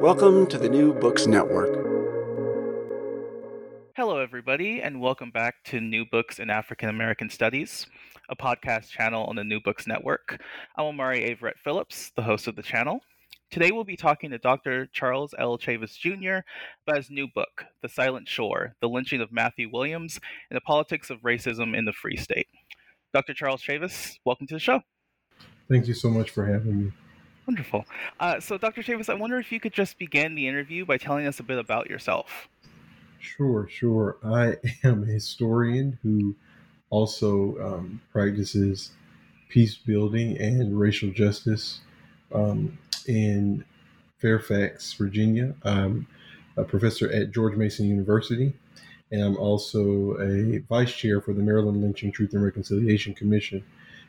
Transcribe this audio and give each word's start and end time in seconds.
Welcome 0.00 0.46
to 0.48 0.58
the 0.58 0.68
New 0.68 0.92
Books 0.92 1.26
Network. 1.26 1.70
Hello, 3.96 4.18
everybody, 4.18 4.82
and 4.82 5.00
welcome 5.00 5.30
back 5.30 5.64
to 5.64 5.80
New 5.80 6.04
Books 6.04 6.38
in 6.38 6.50
African 6.50 6.88
American 6.90 7.30
Studies, 7.30 7.86
a 8.28 8.36
podcast 8.36 8.90
channel 8.90 9.24
on 9.24 9.36
the 9.36 9.42
New 9.42 9.60
Books 9.60 9.86
Network. 9.86 10.40
I'm 10.76 10.84
Omari 10.84 11.20
Averett 11.20 11.58
Phillips, 11.64 12.12
the 12.14 12.22
host 12.22 12.46
of 12.46 12.56
the 12.56 12.62
channel. 12.62 13.00
Today, 13.50 13.70
we'll 13.72 13.84
be 13.84 13.96
talking 13.96 14.30
to 14.30 14.38
Dr. 14.38 14.86
Charles 14.86 15.34
L. 15.38 15.56
Chavis 15.56 15.98
Jr. 15.98 16.44
about 16.86 16.98
his 16.98 17.10
new 17.10 17.26
book, 17.34 17.64
The 17.82 17.88
Silent 17.88 18.28
Shore 18.28 18.76
The 18.80 18.88
Lynching 18.88 19.22
of 19.22 19.32
Matthew 19.32 19.70
Williams 19.72 20.20
and 20.50 20.56
the 20.56 20.60
Politics 20.60 21.10
of 21.10 21.22
Racism 21.22 21.76
in 21.76 21.84
the 21.84 21.92
Free 21.92 22.16
State. 22.16 22.48
Dr. 23.14 23.34
Charles 23.34 23.62
Chavis, 23.62 24.18
welcome 24.24 24.46
to 24.46 24.54
the 24.54 24.60
show. 24.60 24.82
Thank 25.70 25.88
you 25.88 25.94
so 25.94 26.10
much 26.10 26.30
for 26.30 26.44
having 26.44 26.84
me. 26.84 26.92
Wonderful. 27.46 27.86
Uh, 28.18 28.40
so, 28.40 28.58
Dr. 28.58 28.82
Chavis, 28.82 29.08
I 29.08 29.14
wonder 29.14 29.38
if 29.38 29.52
you 29.52 29.60
could 29.60 29.72
just 29.72 29.98
begin 29.98 30.34
the 30.34 30.48
interview 30.48 30.84
by 30.84 30.98
telling 30.98 31.26
us 31.26 31.38
a 31.38 31.44
bit 31.44 31.58
about 31.58 31.88
yourself. 31.88 32.48
Sure, 33.20 33.68
sure. 33.68 34.16
I 34.24 34.56
am 34.84 35.04
a 35.04 35.06
historian 35.06 35.98
who 36.02 36.34
also 36.90 37.56
um, 37.60 38.00
practices 38.12 38.92
peace 39.48 39.76
building 39.76 40.36
and 40.38 40.78
racial 40.78 41.10
justice 41.10 41.80
um, 42.32 42.76
in 43.06 43.64
Fairfax, 44.18 44.92
Virginia. 44.94 45.54
I'm 45.62 46.06
a 46.56 46.64
professor 46.64 47.10
at 47.12 47.30
George 47.30 47.54
Mason 47.56 47.86
University, 47.86 48.52
and 49.12 49.22
I'm 49.22 49.36
also 49.36 50.16
a 50.20 50.58
vice 50.68 50.92
chair 50.92 51.20
for 51.20 51.32
the 51.32 51.42
Maryland 51.42 51.80
Lynching 51.80 52.10
Truth 52.10 52.32
and 52.32 52.42
Reconciliation 52.42 53.14
Commission. 53.14 53.64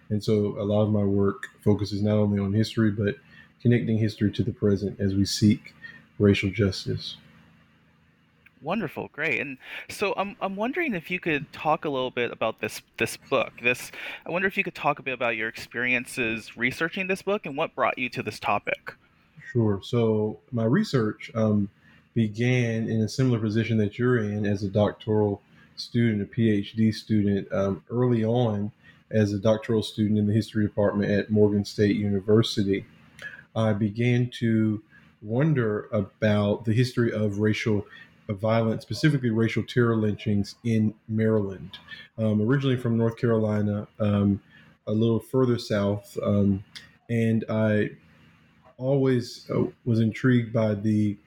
And 0.10 0.24
so 0.24 0.58
a 0.60 0.64
lot 0.64 0.84
of 0.84 0.90
my 0.90 1.04
work 1.04 1.48
focuses 1.64 2.02
not 2.02 2.18
only 2.18 2.40
on 2.40 2.54
history, 2.54 2.92
but 2.92 3.16
connecting 3.62 3.98
history 3.98 4.32
to 4.32 4.44
the 4.44 4.52
present 4.52 5.00
as 5.00 5.16
we 5.16 5.26
seek 5.26 5.74
racial 6.20 6.50
justice. 6.50 7.18
Wonderful, 8.62 9.10
great. 9.14 9.40
And 9.40 9.58
so 9.88 10.14
I'm 10.18 10.36
I'm 10.42 10.56
wondering 10.56 10.96
if 10.96 11.12
you 11.12 11.20
could 11.20 11.52
talk 11.54 11.86
a 11.86 11.90
little 11.90 12.10
bit 12.10 12.32
about 12.32 12.60
this 12.60 12.82
this 12.98 13.16
book. 13.16 13.54
This 13.62 13.92
I 14.26 14.32
wonder 14.32 14.48
if 14.48 14.58
you 14.58 14.64
could 14.64 14.76
talk 14.76 14.98
a 15.00 15.04
bit 15.04 15.14
about 15.14 15.36
your 15.36 15.48
experiences 15.48 16.58
researching 16.58 17.08
this 17.08 17.22
book 17.22 17.46
and 17.46 17.56
what 17.56 17.76
brought 17.76 17.98
you 17.98 18.10
to 18.10 18.24
this 18.24 18.40
topic. 18.40 18.94
Sure. 19.52 19.80
So 19.84 20.40
my 20.52 20.66
research 20.66 21.32
um, 21.36 21.70
began 22.16 22.90
in 22.90 23.02
a 23.02 23.08
similar 23.08 23.40
position 23.40 23.78
that 23.78 24.00
you're 24.00 24.18
in 24.18 24.46
as 24.46 24.64
a 24.64 24.70
doctoral 24.70 25.42
student, 25.76 26.22
a 26.22 26.26
PhD 26.26 26.94
student, 26.94 27.52
um, 27.54 27.84
early 27.92 28.26
on 28.26 28.72
as 29.12 29.34
a 29.34 29.40
doctoral 29.40 29.84
student 29.84 30.18
in 30.18 30.28
the 30.28 30.34
history 30.34 30.66
department 30.66 31.12
at 31.12 31.30
Morgan 31.30 31.64
State 31.64 31.96
University. 31.96 32.86
I 33.58 33.74
began 33.74 34.30
to 34.40 34.82
wonder 35.22 35.90
about 35.92 36.64
the 36.64 36.74
history 36.74 37.12
of 37.12 37.40
racial 37.40 37.86
violence, 38.30 38.84
specifically 38.84 39.32
racial 39.32 39.64
terror 39.64 39.96
lynchings 39.96 40.56
in 40.64 40.94
Maryland. 41.08 41.80
Um, 42.20 42.40
originally 42.42 42.78
from 42.78 42.98
North 42.98 43.18
Carolina, 43.18 43.88
um, 44.00 44.40
a 44.86 44.92
little 44.92 45.20
further 45.20 45.58
south, 45.58 46.18
um, 46.24 46.64
and 47.10 47.46
I 47.50 47.92
always 48.78 49.50
uh, 49.50 49.64
was 49.86 50.02
intrigued 50.02 50.54
by 50.54 50.76
the 50.76 51.18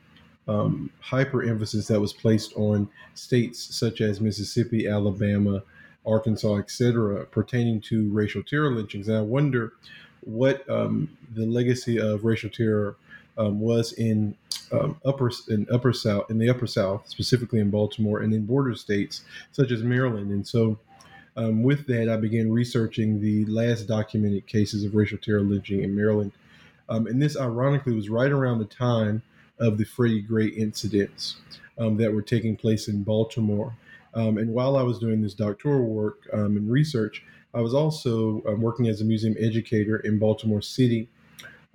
um, 0.47 0.91
hyper 1.01 1.43
emphasis 1.43 1.89
that 1.89 2.01
was 2.01 2.12
placed 2.12 2.55
on 2.57 2.89
states 3.15 3.75
such 3.75 4.01
as 4.01 4.21
Mississippi, 4.21 4.87
Alabama, 4.87 5.62
Arkansas, 6.07 6.59
etc., 6.59 7.27
pertaining 7.27 7.81
to 7.83 8.09
racial 8.11 8.43
terror 8.43 8.73
lynchings. 8.73 9.09
And 9.09 9.19
I 9.19 9.23
wonder 9.23 9.73
what 10.22 10.69
um, 10.69 11.08
the 11.34 11.47
legacy 11.47 11.98
of 11.98 12.25
racial 12.25 12.50
terror 12.50 12.97
um, 13.38 13.60
was 13.60 13.92
in 13.94 14.34
um, 14.72 15.00
upper 15.04 15.31
in 15.48 15.66
upper 15.72 15.92
south 15.92 16.31
in 16.31 16.38
the 16.38 16.48
upper 16.48 16.66
south, 16.66 17.08
specifically 17.08 17.60
in 17.60 17.70
Baltimore 17.70 18.20
and 18.20 18.32
in 18.32 18.47
border 18.47 18.75
states 18.75 19.22
such 19.53 19.70
as 19.70 19.82
Maryland. 19.82 20.31
And 20.31 20.47
so, 20.47 20.78
um, 21.36 21.62
with 21.62 21.86
that, 21.86 22.08
I 22.08 22.16
began 22.16 22.53
researching 22.53 23.20
the 23.20 23.44
last 23.47 23.86
documented 23.86 24.47
cases 24.47 24.84
of 24.84 24.94
racial 24.94 25.19
terror 25.19 25.41
lynching 25.41 25.82
in 25.82 25.94
Maryland. 25.94 26.32
Um, 26.88 27.06
and 27.06 27.22
this, 27.22 27.37
ironically, 27.37 27.94
was 27.94 28.10
right 28.10 28.31
around 28.31 28.58
the 28.58 28.64
time 28.64 29.22
of 29.58 29.78
the 29.78 29.84
Freddie 29.84 30.22
Gray 30.22 30.48
incidents 30.48 31.37
um, 31.78 31.97
that 31.97 32.12
were 32.12 32.22
taking 32.22 32.56
place 32.56 32.88
in 32.88 33.02
Baltimore. 33.02 33.75
Um, 34.14 34.38
and 34.38 34.52
while 34.52 34.76
I 34.76 34.82
was 34.82 34.98
doing 34.98 35.22
this 35.22 35.34
doctoral 35.34 35.87
work 35.87 36.28
um, 36.32 36.56
and 36.56 36.70
research, 36.70 37.25
I 37.53 37.61
was 37.61 37.75
also 37.75 38.43
working 38.59 38.88
as 38.88 39.00
a 39.00 39.05
museum 39.05 39.37
educator 39.38 39.97
in 39.99 40.19
Baltimore 40.19 40.62
City 40.62 41.09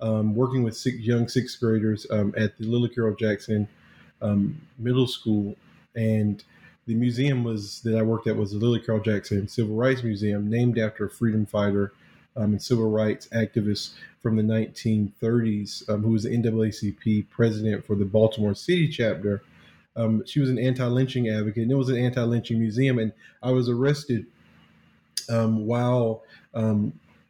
um, 0.00 0.34
working 0.34 0.62
with 0.62 0.76
six, 0.76 0.98
young 0.98 1.28
sixth 1.28 1.58
graders 1.60 2.06
um, 2.10 2.34
at 2.36 2.56
the 2.58 2.66
Lillie 2.66 2.88
Carroll 2.88 3.14
Jackson 3.14 3.68
um, 4.22 4.60
Middle 4.78 5.06
School, 5.06 5.56
and 5.94 6.42
the 6.86 6.94
museum 6.94 7.44
was 7.44 7.80
that 7.82 7.96
I 7.96 8.02
worked 8.02 8.26
at 8.26 8.36
was 8.36 8.52
the 8.52 8.58
Lillie 8.58 8.80
Carroll 8.80 9.02
Jackson 9.02 9.48
Civil 9.48 9.76
Rights 9.76 10.02
Museum, 10.02 10.48
named 10.48 10.78
after 10.78 11.06
a 11.06 11.10
freedom 11.10 11.46
fighter 11.46 11.92
um, 12.36 12.52
and 12.52 12.62
civil 12.62 12.90
rights 12.90 13.28
activist 13.28 13.94
from 14.22 14.36
the 14.36 14.42
1930s, 14.42 15.88
um, 15.88 16.02
who 16.02 16.10
was 16.10 16.24
the 16.24 16.30
NAACP 16.30 17.28
president 17.30 17.84
for 17.86 17.96
the 17.96 18.04
Baltimore 18.04 18.54
City 18.54 18.88
chapter. 18.88 19.42
Um, 19.96 20.24
she 20.26 20.40
was 20.40 20.50
an 20.50 20.58
anti-lynching 20.58 21.28
advocate, 21.28 21.62
and 21.62 21.72
it 21.72 21.76
was 21.76 21.88
an 21.88 21.96
anti-lynching 21.96 22.58
museum. 22.58 22.98
And 22.98 23.12
I 23.42 23.50
was 23.50 23.68
arrested 23.68 24.26
while 25.28 26.22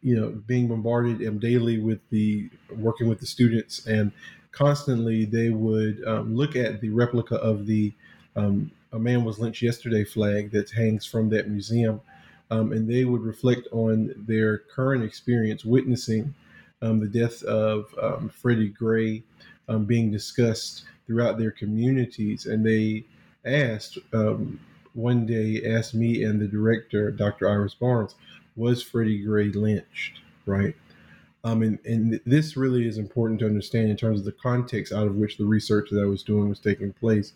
you 0.01 0.15
know 0.15 0.29
being 0.45 0.67
bombarded 0.67 1.27
um, 1.27 1.39
daily 1.39 1.79
with 1.79 1.99
the 2.09 2.49
working 2.77 3.07
with 3.09 3.19
the 3.19 3.25
students 3.25 3.85
and 3.87 4.11
constantly 4.51 5.25
they 5.25 5.49
would 5.49 6.03
um, 6.07 6.35
look 6.35 6.55
at 6.55 6.79
the 6.81 6.89
replica 6.89 7.35
of 7.35 7.65
the 7.65 7.91
um, 8.35 8.71
a 8.93 8.99
man 8.99 9.23
was 9.25 9.39
lynched 9.39 9.61
yesterday 9.61 10.03
flag 10.03 10.51
that 10.51 10.69
hangs 10.69 11.05
from 11.05 11.29
that 11.29 11.49
museum 11.49 11.99
um, 12.51 12.71
and 12.71 12.89
they 12.89 13.03
would 13.05 13.21
reflect 13.21 13.67
on 13.71 14.13
their 14.27 14.59
current 14.59 15.03
experience 15.03 15.65
witnessing 15.65 16.33
um, 16.81 16.99
the 16.99 17.07
death 17.07 17.43
of 17.43 17.93
um, 18.01 18.29
freddie 18.29 18.69
gray 18.69 19.23
being 19.85 20.09
discussed 20.09 20.85
throughout 21.07 21.37
their 21.37 21.51
communities. 21.51 22.45
And 22.45 22.65
they 22.65 23.05
asked 23.45 23.97
one 24.97 25.25
day 25.25 25.61
asked 25.65 25.93
me 25.93 26.23
and 26.23 26.41
the 26.41 26.47
director 26.47 27.11
dr 27.11 27.47
iris 27.47 27.73
barnes 27.73 28.15
was 28.57 28.81
Freddie 28.81 29.23
Gray 29.23 29.49
lynched, 29.49 30.19
right? 30.45 30.75
Um, 31.43 31.61
and, 31.61 31.79
and 31.85 32.19
this 32.25 32.57
really 32.57 32.87
is 32.87 32.97
important 32.97 33.39
to 33.39 33.45
understand 33.45 33.89
in 33.89 33.95
terms 33.95 34.19
of 34.19 34.25
the 34.25 34.33
context 34.33 34.91
out 34.91 35.07
of 35.07 35.15
which 35.15 35.37
the 35.37 35.45
research 35.45 35.89
that 35.91 36.01
I 36.01 36.05
was 36.05 36.23
doing 36.23 36.49
was 36.49 36.59
taking 36.59 36.91
place. 36.91 37.31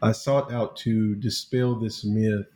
I 0.00 0.10
sought 0.12 0.50
out 0.50 0.76
to 0.78 1.14
dispel 1.16 1.76
this 1.76 2.04
myth 2.04 2.46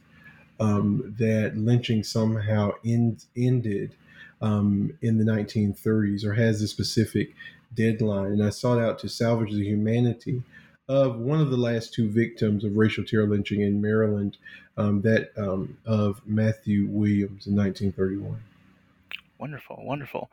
um, 0.58 1.14
that 1.19 1.56
lynching 1.56 2.03
somehow 2.03 2.73
end, 2.85 3.26
ended 3.37 3.94
um, 4.41 4.97
in 5.03 5.19
the 5.19 5.25
1930s 5.25 6.25
or 6.25 6.32
has 6.32 6.62
a 6.62 6.67
specific 6.67 7.35
deadline. 7.75 8.32
And 8.32 8.43
I 8.43 8.50
sought 8.50 8.81
out 8.81 8.99
to 9.00 9.08
salvage 9.08 9.53
the 9.53 9.64
humanity 9.64 10.43
of 10.88 11.19
one 11.19 11.41
of 11.41 11.50
the 11.50 11.56
last 11.56 11.94
two 11.94 12.09
victims 12.09 12.65
of 12.65 12.77
racial 12.77 13.05
terror 13.05 13.27
lynching 13.27 13.62
in 13.62 13.81
Maryland, 13.81 14.37
um, 14.77 15.03
that 15.03 15.31
um, 15.37 15.77
of 15.85 16.21
Matthew 16.27 16.87
Williams 16.87 17.47
in 17.47 17.56
1931. 17.56 18.41
Wonderful, 19.38 19.83
wonderful. 19.85 20.31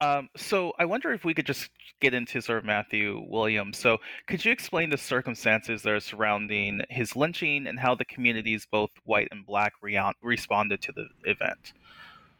Um, 0.00 0.30
so 0.36 0.72
I 0.78 0.86
wonder 0.86 1.12
if 1.12 1.24
we 1.24 1.34
could 1.34 1.44
just 1.44 1.70
get 2.00 2.14
into 2.14 2.40
sort 2.40 2.58
of 2.58 2.64
Matthew 2.64 3.26
Williams. 3.28 3.76
So 3.76 3.98
could 4.26 4.42
you 4.44 4.52
explain 4.52 4.88
the 4.88 4.96
circumstances 4.96 5.82
that 5.82 5.92
are 5.92 6.00
surrounding 6.00 6.80
his 6.88 7.14
lynching 7.14 7.66
and 7.66 7.78
how 7.78 7.94
the 7.94 8.06
communities, 8.06 8.66
both 8.70 8.90
white 9.04 9.28
and 9.32 9.44
black, 9.44 9.74
re- 9.82 10.00
responded 10.22 10.80
to 10.82 10.92
the 10.92 11.08
event? 11.24 11.74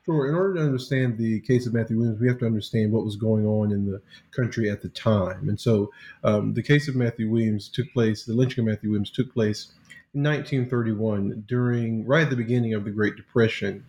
Sure. 0.08 0.26
In 0.26 0.34
order 0.34 0.55
to 0.55 0.62
understand 0.62 1.19
the 1.19 1.38
case 1.40 1.66
of 1.66 1.75
Matthew 1.75 1.99
Williams, 1.99 2.19
we 2.19 2.28
have 2.28 2.38
to 2.38 2.46
understand 2.46 2.93
what 2.93 3.05
was 3.05 3.16
going 3.16 3.44
on 3.44 3.72
in 3.72 3.84
the 3.84 4.00
country 4.31 4.70
at 4.70 4.81
the 4.81 4.88
time. 4.88 5.50
And 5.50 5.60
so 5.60 5.93
um, 6.25 6.55
the 6.55 6.62
case 6.62 6.88
of 6.88 6.96
Matthew 6.96 7.28
Williams 7.28 7.69
took 7.69 7.93
place, 7.93 8.25
the 8.25 8.32
lynching 8.32 8.60
of 8.64 8.70
Matthew 8.70 8.88
Williams 8.88 9.10
took 9.10 9.31
place 9.34 9.72
in 10.14 10.22
1931 10.22 11.44
during 11.46 12.06
right 12.06 12.22
at 12.22 12.31
the 12.31 12.37
beginning 12.37 12.72
of 12.72 12.87
the 12.87 12.90
Great 12.90 13.16
Depression. 13.16 13.84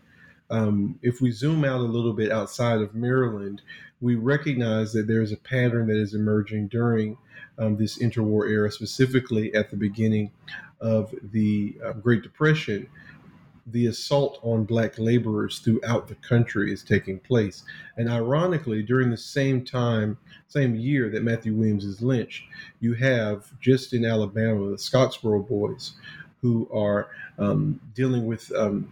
Um, 0.49 0.99
if 1.01 1.21
we 1.21 1.31
zoom 1.31 1.63
out 1.63 1.79
a 1.79 1.83
little 1.83 2.11
bit 2.11 2.33
outside 2.33 2.81
of 2.81 2.93
Maryland, 2.93 3.61
we 4.01 4.15
recognize 4.15 4.91
that 4.91 5.07
there's 5.07 5.31
a 5.31 5.37
pattern 5.37 5.87
that 5.87 5.95
is 5.95 6.15
emerging 6.15 6.67
during 6.67 7.17
um, 7.57 7.77
this 7.77 7.97
interwar 7.97 8.49
era, 8.49 8.69
specifically 8.69 9.55
at 9.55 9.71
the 9.71 9.77
beginning 9.77 10.31
of 10.81 11.15
the 11.31 11.77
uh, 11.81 11.93
Great 11.93 12.23
Depression. 12.23 12.89
The 13.71 13.87
assault 13.87 14.39
on 14.41 14.63
black 14.63 14.97
laborers 14.97 15.59
throughout 15.59 16.07
the 16.07 16.15
country 16.15 16.71
is 16.71 16.83
taking 16.83 17.19
place. 17.19 17.63
And 17.97 18.09
ironically, 18.09 18.81
during 18.83 19.09
the 19.09 19.17
same 19.17 19.63
time, 19.63 20.17
same 20.47 20.75
year 20.75 21.09
that 21.09 21.23
Matthew 21.23 21.53
Williams 21.53 21.85
is 21.85 22.01
lynched, 22.01 22.43
you 22.79 22.93
have 22.95 23.51
just 23.59 23.93
in 23.93 24.05
Alabama 24.05 24.71
the 24.71 24.77
Scottsboro 24.77 25.47
boys 25.47 25.93
who 26.41 26.69
are 26.73 27.09
um, 27.37 27.79
dealing 27.93 28.25
with 28.25 28.51
um, 28.55 28.89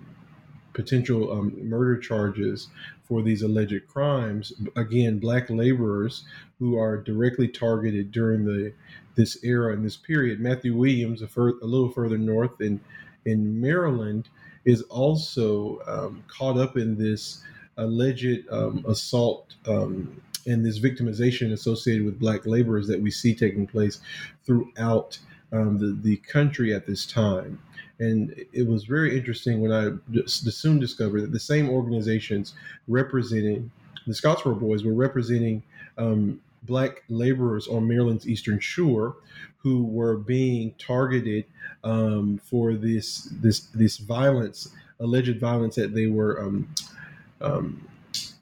potential 0.73 1.31
um, 1.31 1.53
murder 1.67 1.97
charges 1.97 2.67
for 3.03 3.21
these 3.21 3.41
alleged 3.41 3.87
crimes. 3.87 4.53
Again, 4.75 5.17
black 5.17 5.49
laborers 5.49 6.25
who 6.59 6.77
are 6.77 6.97
directly 6.97 7.47
targeted 7.47 8.11
during 8.11 8.45
the 8.45 8.73
this 9.15 9.43
era 9.43 9.73
and 9.73 9.83
this 9.83 9.97
period. 9.97 10.39
Matthew 10.39 10.75
Williams, 10.75 11.23
a, 11.23 11.27
fur, 11.27 11.49
a 11.61 11.65
little 11.65 11.89
further 11.89 12.17
north 12.17 12.61
in 12.61 12.79
in 13.25 13.59
Maryland, 13.59 14.29
is 14.67 14.81
also 14.83 15.79
um, 15.87 16.21
caught 16.27 16.57
up 16.57 16.75
in 16.75 16.97
this 16.97 17.41
alleged 17.77 18.45
um, 18.51 18.83
assault 18.85 19.55
um, 19.65 20.21
and 20.45 20.65
this 20.65 20.77
victimization 20.77 21.53
associated 21.53 22.05
with 22.05 22.19
black 22.19 22.45
laborers 22.45 22.85
that 22.85 22.99
we 22.99 23.09
see 23.09 23.33
taking 23.33 23.65
place 23.65 24.01
throughout 24.45 25.17
um, 25.53 25.77
the, 25.79 25.97
the 26.01 26.17
country 26.17 26.73
at 26.75 26.85
this 26.85 27.05
time. 27.05 27.57
And 27.99 28.35
it 28.51 28.67
was 28.67 28.83
very 28.83 29.17
interesting 29.17 29.61
when 29.61 29.71
I 29.71 29.91
soon 30.25 30.79
discovered 30.79 31.21
that 31.21 31.31
the 31.31 31.39
same 31.39 31.69
organizations 31.69 32.53
representing 32.89 33.71
the 34.05 34.13
Scottsboro 34.13 34.59
Boys 34.59 34.83
were 34.83 34.93
representing 34.93 35.63
um, 35.97 36.41
black 36.67 37.03
laborers 37.09 37.67
on 37.67 37.87
Maryland's 37.87 38.27
Eastern 38.27 38.59
Shore 38.59 39.15
who 39.67 39.83
were 39.83 40.17
being 40.17 40.73
targeted 40.77 41.45
um, 41.83 42.39
for 42.43 42.73
this 42.73 43.29
this 43.41 43.61
this 43.73 43.97
violence, 43.97 44.69
alleged 44.99 45.39
violence 45.39 45.75
that 45.75 45.93
they 45.93 46.07
were 46.07 46.41
um, 46.41 46.73
um, 47.41 47.87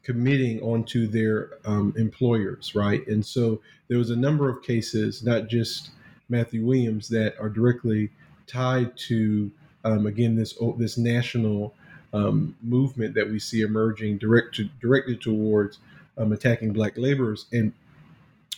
committing 0.04 0.62
onto 0.62 1.08
their 1.08 1.52
um, 1.66 1.94
employers, 1.98 2.76
right? 2.76 3.06
And 3.08 3.26
so 3.26 3.60
there 3.88 3.98
was 3.98 4.12
a 4.12 4.16
number 4.16 4.50
of 4.50 4.62
cases, 4.62 5.24
not 5.24 5.48
just 5.48 5.90
Matthew 6.30 6.64
Williams, 6.66 7.08
that 7.10 7.36
are 7.40 7.50
directly 7.50 8.12
tied 8.46 8.96
to 8.98 9.52
um, 9.84 10.06
again 10.06 10.36
this 10.36 10.54
this 10.78 10.98
national 10.98 11.74
um, 12.14 12.56
movement 12.62 13.16
that 13.16 13.30
we 13.30 13.40
see 13.40 13.62
emerging 13.62 14.18
direct 14.20 14.60
directed 14.80 15.22
towards 15.22 15.80
attacking 16.18 16.72
black 16.72 16.94
laborers. 16.98 17.46
And 17.52 17.74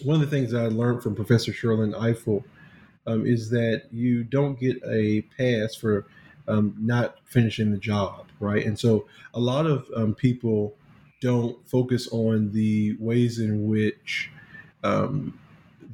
one 0.04 0.22
of 0.22 0.22
the 0.22 0.36
things 0.36 0.54
I 0.54 0.68
learned 0.68 1.04
from 1.04 1.16
Professor 1.16 1.52
Sherrilyn 1.52 1.94
Ifill 1.94 2.44
um, 3.06 3.26
is 3.26 3.50
that 3.52 3.84
you 3.92 4.24
don't 4.24 4.60
get 4.60 4.82
a 4.86 5.22
pass 5.38 5.76
for 5.76 6.06
um, 6.48 6.76
not 6.80 7.18
finishing 7.26 7.72
the 7.72 7.78
job, 7.78 8.28
right? 8.40 8.66
And 8.66 8.80
so 8.80 9.08
a 9.34 9.40
lot 9.40 9.66
of 9.66 9.88
um, 9.96 10.16
people 10.16 10.76
don't 11.22 11.58
focus 11.68 12.08
on 12.12 12.52
the 12.52 12.96
ways 13.00 13.40
in 13.40 13.68
which 13.68 14.32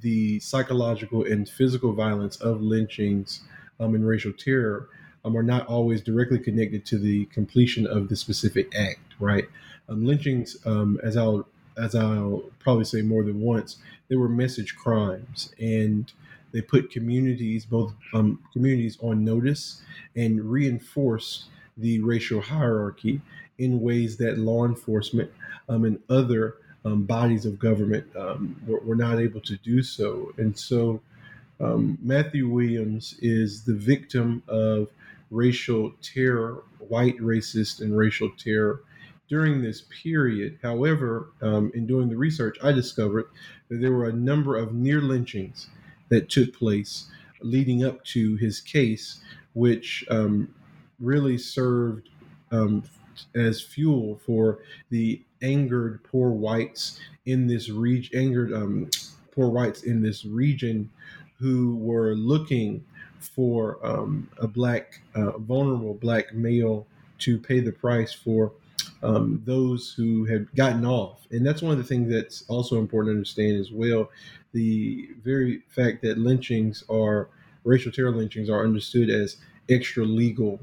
the 0.03 0.39
psychological 0.39 1.23
and 1.23 1.49
physical 1.49 1.93
violence 1.93 2.35
of 2.37 2.61
lynchings 2.61 3.41
um, 3.79 3.95
and 3.95 4.05
racial 4.05 4.33
terror 4.33 4.89
um, 5.25 5.35
are 5.35 5.43
not 5.43 5.65
always 5.67 6.01
directly 6.01 6.37
connected 6.37 6.85
to 6.85 6.99
the 6.99 7.25
completion 7.27 7.87
of 7.87 8.09
the 8.09 8.15
specific 8.15 8.75
act, 8.77 9.15
right? 9.19 9.45
Um, 9.89 10.05
lynchings, 10.05 10.57
um, 10.65 10.99
as 11.03 11.17
I'll 11.17 11.47
as 11.77 11.95
I'll 11.95 12.43
probably 12.59 12.85
say 12.85 13.01
more 13.01 13.23
than 13.23 13.41
once, 13.41 13.77
they 14.07 14.15
were 14.15 14.29
message 14.29 14.75
crimes, 14.75 15.53
and 15.59 16.11
they 16.51 16.61
put 16.61 16.91
communities, 16.91 17.65
both 17.65 17.93
um, 18.13 18.39
communities, 18.53 18.97
on 19.01 19.25
notice 19.25 19.81
and 20.15 20.51
reinforce 20.51 21.45
the 21.77 21.99
racial 22.01 22.41
hierarchy 22.41 23.21
in 23.57 23.81
ways 23.81 24.17
that 24.17 24.37
law 24.37 24.65
enforcement 24.65 25.31
um, 25.67 25.83
and 25.83 25.99
other 26.09 26.55
um, 26.85 27.03
bodies 27.03 27.45
of 27.45 27.57
government 27.57 28.05
um, 28.15 28.55
were, 28.67 28.79
were, 28.79 28.95
not 28.95 29.19
able 29.19 29.41
to 29.41 29.55
do 29.57 29.81
so. 29.81 30.33
And 30.37 30.57
so 30.57 31.01
um, 31.59 31.97
Matthew 32.01 32.47
Williams 32.47 33.15
is 33.21 33.63
the 33.63 33.73
victim 33.73 34.43
of 34.47 34.89
racial 35.31 35.93
terror, 36.01 36.63
white 36.79 37.17
racist 37.17 37.81
and 37.81 37.97
racial 37.97 38.29
terror 38.37 38.81
during 39.29 39.61
this 39.61 39.83
period. 40.03 40.59
However, 40.61 41.29
um, 41.41 41.71
in 41.73 41.87
doing 41.87 42.09
the 42.09 42.17
research, 42.17 42.57
I 42.63 42.71
discovered 42.71 43.25
that 43.69 43.81
there 43.81 43.91
were 43.91 44.09
a 44.09 44.13
number 44.13 44.57
of 44.57 44.73
near 44.73 45.01
lynchings 45.01 45.67
that 46.09 46.29
took 46.29 46.53
place 46.53 47.09
leading 47.41 47.83
up 47.83 48.03
to 48.05 48.35
his 48.35 48.61
case, 48.61 49.21
which 49.53 50.05
um, 50.09 50.53
really 50.99 51.37
served 51.37 52.09
um, 52.51 52.83
as 53.35 53.61
fuel 53.61 54.19
for 54.25 54.59
the 54.89 55.21
angered 55.41 56.03
poor 56.03 56.31
whites 56.31 56.99
in 57.25 57.47
this 57.47 57.69
region, 57.69 58.19
angered 58.19 58.53
um, 58.53 58.89
poor 59.31 59.49
whites 59.49 59.83
in 59.83 60.01
this 60.01 60.25
region 60.25 60.89
who 61.39 61.75
were 61.77 62.15
looking 62.15 62.83
for 63.19 63.77
um, 63.85 64.29
a 64.37 64.47
black, 64.47 65.01
uh, 65.15 65.37
vulnerable 65.37 65.93
black 65.93 66.33
male 66.33 66.85
to 67.19 67.37
pay 67.37 67.59
the 67.59 67.71
price 67.71 68.13
for 68.13 68.51
um, 69.03 69.41
those 69.45 69.93
who 69.95 70.25
had 70.25 70.47
gotten 70.55 70.85
off. 70.85 71.27
And 71.31 71.45
that's 71.45 71.61
one 71.61 71.73
of 71.73 71.77
the 71.77 71.83
things 71.83 72.11
that's 72.11 72.43
also 72.47 72.79
important 72.79 73.13
to 73.13 73.17
understand 73.17 73.59
as 73.59 73.71
well. 73.71 74.09
The 74.53 75.09
very 75.23 75.61
fact 75.67 76.01
that 76.03 76.17
lynchings 76.17 76.83
are, 76.89 77.29
racial 77.63 77.91
terror 77.91 78.11
lynchings 78.11 78.49
are 78.49 78.63
understood 78.63 79.09
as 79.09 79.37
extra 79.69 80.05
legal 80.05 80.59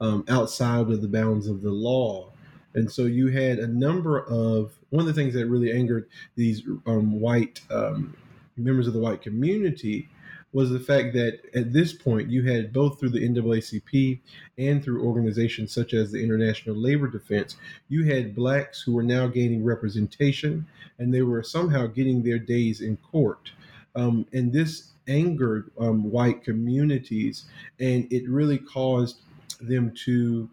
um, 0.00 0.24
outside 0.28 0.90
of 0.90 1.00
the 1.00 1.08
bounds 1.08 1.46
of 1.46 1.62
the 1.62 1.70
law. 1.70 2.30
And 2.74 2.90
so 2.90 3.04
you 3.04 3.28
had 3.28 3.58
a 3.60 3.66
number 3.68 4.24
of, 4.24 4.72
one 4.90 5.00
of 5.00 5.06
the 5.06 5.12
things 5.12 5.34
that 5.34 5.46
really 5.46 5.72
angered 5.72 6.08
these 6.34 6.62
um, 6.86 7.20
white 7.20 7.60
um, 7.70 8.16
members 8.56 8.88
of 8.88 8.92
the 8.92 9.00
white 9.00 9.22
community 9.22 10.08
was 10.54 10.70
the 10.70 10.80
fact 10.80 11.12
that 11.12 11.40
at 11.54 11.72
this 11.72 11.92
point 11.92 12.30
you 12.30 12.44
had 12.44 12.72
both 12.72 12.98
through 12.98 13.10
the 13.10 13.28
NAACP 13.28 14.20
and 14.56 14.82
through 14.82 15.04
organizations 15.04 15.72
such 15.72 15.92
as 15.92 16.12
the 16.12 16.22
International 16.22 16.76
Labor 16.76 17.08
Defense, 17.08 17.56
you 17.88 18.04
had 18.04 18.36
blacks 18.36 18.80
who 18.80 18.92
were 18.92 19.02
now 19.02 19.26
gaining 19.26 19.64
representation 19.64 20.64
and 20.98 21.12
they 21.12 21.22
were 21.22 21.42
somehow 21.42 21.88
getting 21.88 22.22
their 22.22 22.38
days 22.38 22.80
in 22.80 22.96
court. 22.98 23.50
Um, 23.96 24.26
and 24.32 24.52
this 24.52 24.92
angered 25.08 25.72
um, 25.78 26.08
white 26.10 26.44
communities 26.44 27.46
and 27.80 28.10
it 28.12 28.28
really 28.28 28.58
caused 28.58 29.18
them 29.60 29.92
to 30.04 30.48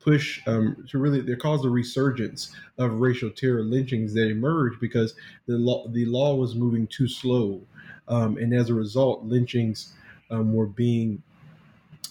push 0.00 0.42
um, 0.46 0.84
to 0.90 0.98
really 0.98 1.20
they 1.20 1.34
caused 1.36 1.64
a 1.64 1.70
resurgence 1.70 2.54
of 2.76 3.00
racial 3.00 3.30
terror 3.30 3.62
lynchings 3.62 4.12
that 4.12 4.28
emerged 4.28 4.78
because 4.80 5.14
the 5.46 5.56
law 5.56 5.88
the 5.88 6.04
law 6.04 6.34
was 6.34 6.54
moving 6.54 6.86
too 6.88 7.08
slow 7.08 7.62
um, 8.08 8.36
and 8.36 8.52
as 8.54 8.70
a 8.70 8.74
result, 8.74 9.24
lynchings 9.24 9.92
um, 10.30 10.52
were 10.52 10.66
being 10.66 11.22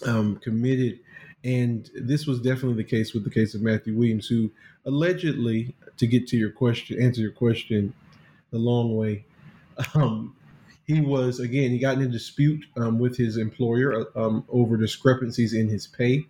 um, 0.06 0.36
committed. 0.36 1.00
And 1.44 1.90
this 1.94 2.26
was 2.26 2.40
definitely 2.40 2.82
the 2.82 2.88
case 2.88 3.12
with 3.12 3.24
the 3.24 3.30
case 3.30 3.54
of 3.54 3.60
Matthew 3.60 3.96
Williams, 3.96 4.26
who 4.26 4.50
allegedly, 4.86 5.74
to 5.98 6.06
get 6.06 6.26
to 6.28 6.36
your 6.36 6.50
question, 6.50 7.00
answer 7.00 7.20
your 7.20 7.32
question 7.32 7.92
the 8.50 8.58
long 8.58 8.96
way, 8.96 9.24
um, 9.94 10.34
he 10.86 11.00
was 11.00 11.40
again 11.40 11.70
he 11.70 11.78
got 11.78 11.96
in 11.96 12.02
a 12.02 12.08
dispute 12.08 12.64
um, 12.76 12.98
with 12.98 13.16
his 13.16 13.36
employer 13.36 14.06
um, 14.16 14.44
over 14.48 14.76
discrepancies 14.76 15.54
in 15.54 15.68
his 15.68 15.86
pay, 15.86 16.26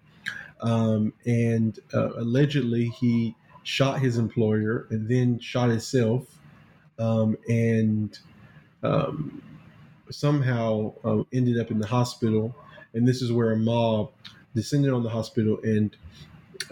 um, 0.60 1.12
and 1.26 1.80
uh, 1.92 2.14
allegedly 2.14 2.86
he 3.00 3.34
shot 3.64 3.98
his 3.98 4.16
employer 4.16 4.86
and 4.90 5.08
then 5.08 5.38
shot 5.40 5.70
himself, 5.70 6.38
and 6.98 8.18
somehow 10.10 10.94
uh, 11.04 11.22
ended 11.32 11.58
up 11.58 11.70
in 11.70 11.78
the 11.78 11.86
hospital, 11.86 12.54
and 12.92 13.06
this 13.06 13.22
is 13.22 13.32
where 13.32 13.52
a 13.52 13.56
mob 13.56 14.10
descended 14.54 14.92
on 14.92 15.02
the 15.02 15.08
hospital 15.08 15.58
and 15.62 15.96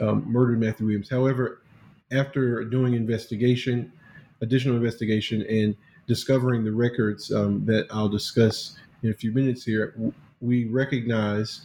um, 0.01 0.25
murdered 0.31 0.61
Matthew 0.61 0.87
Williams. 0.87 1.09
However, 1.09 1.63
after 2.11 2.65
doing 2.65 2.95
investigation, 2.95 3.93
additional 4.41 4.77
investigation, 4.77 5.43
and 5.43 5.77
discovering 6.07 6.65
the 6.65 6.73
records 6.73 7.33
um, 7.33 7.65
that 7.67 7.87
I'll 7.91 8.09
discuss 8.09 8.77
in 9.03 9.11
a 9.11 9.15
few 9.15 9.33
minutes 9.33 9.65
here, 9.65 9.95
we 10.41 10.67
recognized 10.67 11.63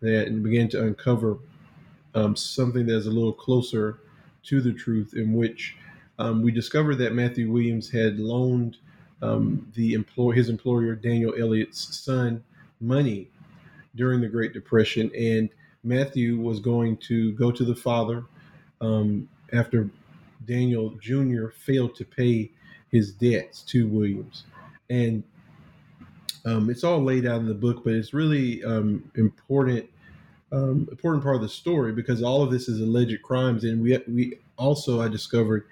that 0.00 0.28
and 0.28 0.42
began 0.42 0.68
to 0.70 0.82
uncover 0.82 1.38
um, 2.14 2.36
something 2.36 2.86
that's 2.86 3.06
a 3.06 3.10
little 3.10 3.32
closer 3.32 4.00
to 4.44 4.60
the 4.60 4.72
truth, 4.72 5.14
in 5.14 5.34
which 5.34 5.76
um, 6.18 6.42
we 6.42 6.50
discovered 6.50 6.96
that 6.96 7.12
Matthew 7.12 7.50
Williams 7.50 7.90
had 7.90 8.18
loaned 8.18 8.76
um, 9.22 9.70
the 9.74 9.94
employ 9.94 10.32
his 10.32 10.48
employer 10.48 10.94
Daniel 10.94 11.34
Elliott's 11.38 11.96
son 11.96 12.42
money 12.80 13.28
during 13.94 14.20
the 14.20 14.28
Great 14.28 14.52
Depression, 14.52 15.10
and 15.16 15.48
Matthew 15.82 16.38
was 16.38 16.60
going 16.60 16.96
to 16.98 17.32
go 17.32 17.50
to 17.50 17.64
the 17.64 17.74
father 17.74 18.24
um, 18.80 19.28
after 19.52 19.90
Daniel 20.46 20.90
Jr. 21.00 21.48
failed 21.48 21.94
to 21.96 22.04
pay 22.04 22.50
his 22.90 23.12
debts 23.12 23.62
to 23.62 23.88
Williams, 23.88 24.44
and 24.88 25.22
um, 26.44 26.70
it's 26.70 26.84
all 26.84 27.02
laid 27.02 27.26
out 27.26 27.40
in 27.40 27.46
the 27.46 27.54
book, 27.54 27.82
but 27.84 27.92
it's 27.92 28.14
really 28.14 28.64
um, 28.64 29.10
important 29.16 29.88
um, 30.50 30.88
important 30.90 31.22
part 31.22 31.36
of 31.36 31.42
the 31.42 31.48
story 31.48 31.92
because 31.92 32.22
all 32.22 32.42
of 32.42 32.50
this 32.50 32.68
is 32.68 32.80
alleged 32.80 33.22
crimes, 33.22 33.64
and 33.64 33.82
we 33.82 33.98
we 34.08 34.38
also 34.56 35.00
I 35.00 35.08
discovered 35.08 35.66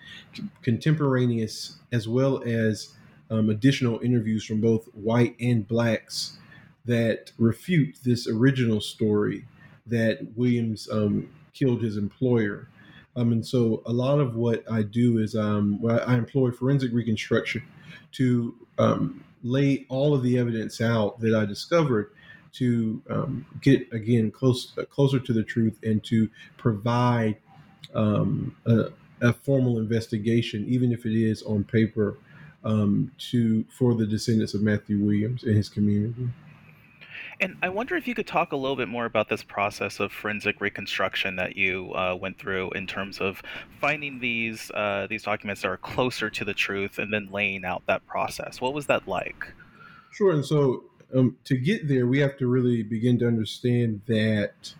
contemporaneous 0.62 1.78
as 1.92 2.08
well 2.08 2.42
as 2.44 2.94
um, 3.30 3.50
additional 3.50 4.00
interviews 4.00 4.44
from 4.44 4.60
both 4.60 4.86
white 4.94 5.36
and 5.40 5.66
blacks 5.66 6.38
that 6.84 7.32
refute 7.38 7.96
this 8.04 8.28
original 8.28 8.80
story 8.80 9.44
that 9.86 10.18
Williams 10.36 10.88
um, 10.90 11.28
killed 11.52 11.82
his 11.82 11.96
employer. 11.96 12.68
Um, 13.16 13.32
and 13.32 13.46
so 13.46 13.82
a 13.86 13.92
lot 13.92 14.20
of 14.20 14.36
what 14.36 14.70
I 14.70 14.82
do 14.82 15.18
is 15.18 15.34
um, 15.34 15.80
I 15.88 16.14
employ 16.14 16.50
forensic 16.50 16.92
reconstruction 16.92 17.62
to 18.12 18.54
um, 18.78 19.24
lay 19.42 19.86
all 19.88 20.14
of 20.14 20.22
the 20.22 20.38
evidence 20.38 20.80
out 20.80 21.18
that 21.20 21.34
I 21.34 21.44
discovered 21.44 22.10
to 22.54 23.02
um, 23.10 23.46
get 23.60 23.92
again 23.92 24.30
close 24.30 24.72
uh, 24.78 24.84
closer 24.84 25.18
to 25.20 25.32
the 25.32 25.42
truth 25.42 25.78
and 25.82 26.02
to 26.04 26.28
provide 26.56 27.36
um, 27.94 28.54
a, 28.66 28.86
a, 29.20 29.32
formal 29.32 29.78
investigation, 29.78 30.64
even 30.66 30.90
if 30.90 31.04
it 31.04 31.14
is 31.14 31.42
on 31.42 31.64
paper, 31.64 32.16
um, 32.66 33.12
to 33.30 33.64
for 33.70 33.94
the 33.94 34.06
descendants 34.06 34.52
of 34.52 34.60
Matthew 34.60 34.98
Williams 34.98 35.44
and 35.44 35.56
his 35.56 35.68
community. 35.68 36.28
And 37.40 37.56
I 37.62 37.68
wonder 37.68 37.96
if 37.96 38.08
you 38.08 38.14
could 38.14 38.26
talk 38.26 38.52
a 38.52 38.56
little 38.56 38.76
bit 38.76 38.88
more 38.88 39.04
about 39.04 39.28
this 39.28 39.42
process 39.42 40.00
of 40.00 40.10
forensic 40.10 40.60
reconstruction 40.60 41.36
that 41.36 41.54
you 41.54 41.92
uh, 41.92 42.16
went 42.18 42.38
through 42.38 42.70
in 42.70 42.86
terms 42.86 43.20
of 43.20 43.42
finding 43.80 44.18
these 44.18 44.70
uh, 44.72 45.06
these 45.08 45.22
documents 45.22 45.62
that 45.62 45.68
are 45.68 45.76
closer 45.76 46.28
to 46.28 46.44
the 46.44 46.54
truth 46.54 46.98
and 46.98 47.12
then 47.12 47.28
laying 47.30 47.64
out 47.64 47.82
that 47.86 48.04
process. 48.06 48.60
What 48.60 48.74
was 48.74 48.86
that 48.86 49.06
like? 49.06 49.46
Sure. 50.12 50.32
And 50.32 50.44
so 50.44 50.84
um, 51.14 51.36
to 51.44 51.56
get 51.56 51.86
there, 51.86 52.06
we 52.06 52.18
have 52.18 52.36
to 52.38 52.46
really 52.48 52.82
begin 52.82 53.18
to 53.20 53.28
understand 53.28 54.00
that. 54.06 54.74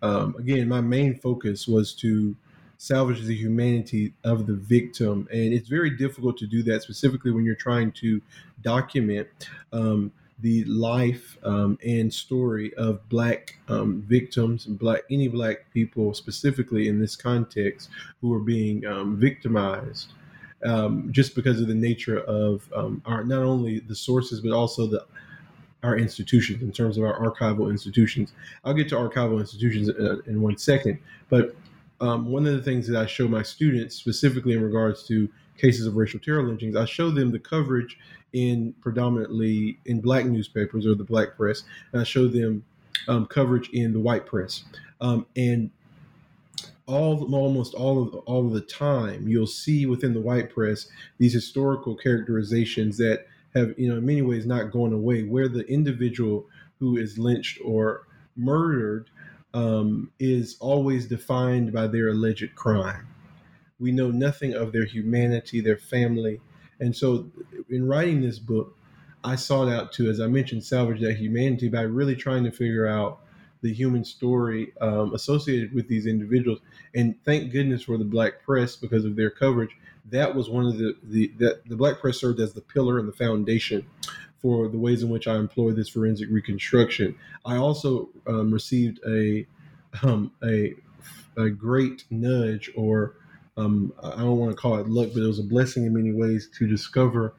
Um, 0.00 0.36
again, 0.38 0.68
my 0.68 0.80
main 0.80 1.16
focus 1.16 1.66
was 1.66 1.92
to 1.94 2.36
salvage 2.78 3.22
the 3.22 3.34
humanity 3.34 4.14
of 4.24 4.46
the 4.46 4.54
victim, 4.54 5.28
and 5.30 5.52
it's 5.52 5.68
very 5.68 5.90
difficult 5.90 6.38
to 6.38 6.46
do 6.46 6.62
that, 6.62 6.82
specifically 6.82 7.32
when 7.32 7.44
you're 7.44 7.54
trying 7.54 7.92
to 7.92 8.22
document. 8.62 9.28
Um, 9.72 10.12
the 10.40 10.62
life 10.66 11.36
um, 11.42 11.76
and 11.84 12.14
story 12.14 12.72
of 12.74 13.06
black 13.08 13.58
um, 13.68 14.02
victims 14.02 14.66
black 14.66 15.00
any 15.10 15.26
black 15.26 15.68
people 15.74 16.14
specifically 16.14 16.86
in 16.86 17.00
this 17.00 17.16
context 17.16 17.88
who 18.20 18.32
are 18.32 18.38
being 18.38 18.86
um, 18.86 19.16
victimized 19.16 20.12
um, 20.64 21.08
just 21.10 21.34
because 21.34 21.60
of 21.60 21.66
the 21.66 21.74
nature 21.74 22.20
of 22.20 22.62
um, 22.72 23.02
our 23.04 23.24
not 23.24 23.42
only 23.42 23.80
the 23.80 23.94
sources 23.96 24.40
but 24.40 24.52
also 24.52 24.86
the 24.86 25.04
our 25.82 25.96
institutions 25.96 26.62
in 26.62 26.72
terms 26.72 26.98
of 26.98 27.04
our 27.04 27.18
archival 27.20 27.70
institutions. 27.70 28.32
I'll 28.64 28.74
get 28.74 28.88
to 28.88 28.96
archival 28.96 29.38
institutions 29.38 29.88
in, 29.88 30.22
in 30.26 30.42
one 30.42 30.56
second, 30.56 30.98
but 31.28 31.54
um, 32.00 32.26
one 32.26 32.46
of 32.46 32.54
the 32.54 32.62
things 32.62 32.86
that 32.88 33.00
I 33.00 33.06
show 33.06 33.26
my 33.28 33.42
students, 33.42 33.96
specifically 33.96 34.52
in 34.52 34.62
regards 34.62 35.02
to 35.08 35.28
cases 35.56 35.86
of 35.86 35.96
racial 35.96 36.20
terror 36.20 36.42
lynchings, 36.42 36.76
I 36.76 36.84
show 36.84 37.10
them 37.10 37.32
the 37.32 37.38
coverage 37.38 37.98
in 38.32 38.74
predominantly 38.80 39.78
in 39.86 40.00
black 40.00 40.26
newspapers 40.26 40.86
or 40.86 40.94
the 40.94 41.04
black 41.04 41.36
press, 41.36 41.64
and 41.92 42.00
I 42.00 42.04
show 42.04 42.28
them 42.28 42.64
um, 43.08 43.26
coverage 43.26 43.68
in 43.70 43.92
the 43.92 44.00
white 44.00 44.26
press. 44.26 44.64
Um, 45.00 45.26
and 45.36 45.70
all 46.86 47.34
almost 47.34 47.74
all 47.74 48.02
of 48.02 48.14
all 48.14 48.46
of 48.46 48.52
the 48.52 48.60
time, 48.60 49.28
you'll 49.28 49.46
see 49.46 49.86
within 49.86 50.14
the 50.14 50.20
white 50.20 50.50
press 50.50 50.88
these 51.18 51.32
historical 51.32 51.94
characterizations 51.94 52.96
that 52.98 53.26
have, 53.54 53.74
you 53.78 53.88
know, 53.88 53.98
in 53.98 54.06
many 54.06 54.22
ways 54.22 54.46
not 54.46 54.70
gone 54.70 54.92
away, 54.92 55.22
where 55.22 55.48
the 55.48 55.66
individual 55.66 56.46
who 56.78 56.96
is 56.96 57.18
lynched 57.18 57.58
or 57.64 58.06
murdered 58.36 59.10
um, 59.54 60.10
is 60.18 60.56
always 60.60 61.06
defined 61.06 61.72
by 61.72 61.86
their 61.86 62.08
alleged 62.08 62.54
crime. 62.54 63.06
We 63.78 63.92
know 63.92 64.10
nothing 64.10 64.54
of 64.54 64.72
their 64.72 64.84
humanity, 64.84 65.60
their 65.60 65.78
family, 65.78 66.40
and 66.80 66.96
so, 66.96 67.30
in 67.68 67.86
writing 67.86 68.20
this 68.20 68.38
book, 68.38 68.76
I 69.24 69.36
sought 69.36 69.68
out 69.68 69.92
to, 69.94 70.08
as 70.08 70.20
I 70.20 70.26
mentioned, 70.26 70.64
salvage 70.64 71.00
that 71.00 71.16
humanity 71.16 71.68
by 71.68 71.82
really 71.82 72.14
trying 72.14 72.44
to 72.44 72.50
figure 72.50 72.86
out 72.86 73.20
the 73.60 73.72
human 73.72 74.04
story 74.04 74.72
um, 74.80 75.12
associated 75.14 75.74
with 75.74 75.88
these 75.88 76.06
individuals. 76.06 76.60
And 76.94 77.16
thank 77.24 77.50
goodness 77.50 77.82
for 77.82 77.98
the 77.98 78.04
black 78.04 78.44
press 78.44 78.76
because 78.76 79.04
of 79.04 79.16
their 79.16 79.30
coverage. 79.30 79.76
That 80.10 80.34
was 80.34 80.48
one 80.48 80.66
of 80.66 80.78
the 80.78 80.96
the 81.02 81.32
that 81.38 81.68
the 81.68 81.76
black 81.76 82.00
press 82.00 82.18
served 82.18 82.40
as 82.40 82.52
the 82.52 82.60
pillar 82.60 82.98
and 82.98 83.08
the 83.08 83.12
foundation 83.12 83.84
for 84.40 84.68
the 84.68 84.78
ways 84.78 85.02
in 85.02 85.08
which 85.08 85.26
I 85.26 85.36
employ 85.36 85.72
this 85.72 85.88
forensic 85.88 86.28
reconstruction. 86.30 87.14
I 87.44 87.56
also 87.56 88.08
um, 88.26 88.52
received 88.52 89.00
a 89.06 89.46
um, 90.02 90.32
a 90.44 90.74
a 91.36 91.50
great 91.50 92.04
nudge 92.10 92.70
or 92.76 93.14
um, 93.56 93.92
I 94.02 94.18
don't 94.18 94.38
want 94.38 94.52
to 94.52 94.56
call 94.56 94.78
it 94.78 94.88
luck, 94.88 95.10
but 95.12 95.22
it 95.22 95.26
was 95.26 95.40
a 95.40 95.44
blessing 95.44 95.84
in 95.84 95.92
many 95.92 96.12
ways 96.12 96.48
to 96.58 96.66
discover 96.66 97.34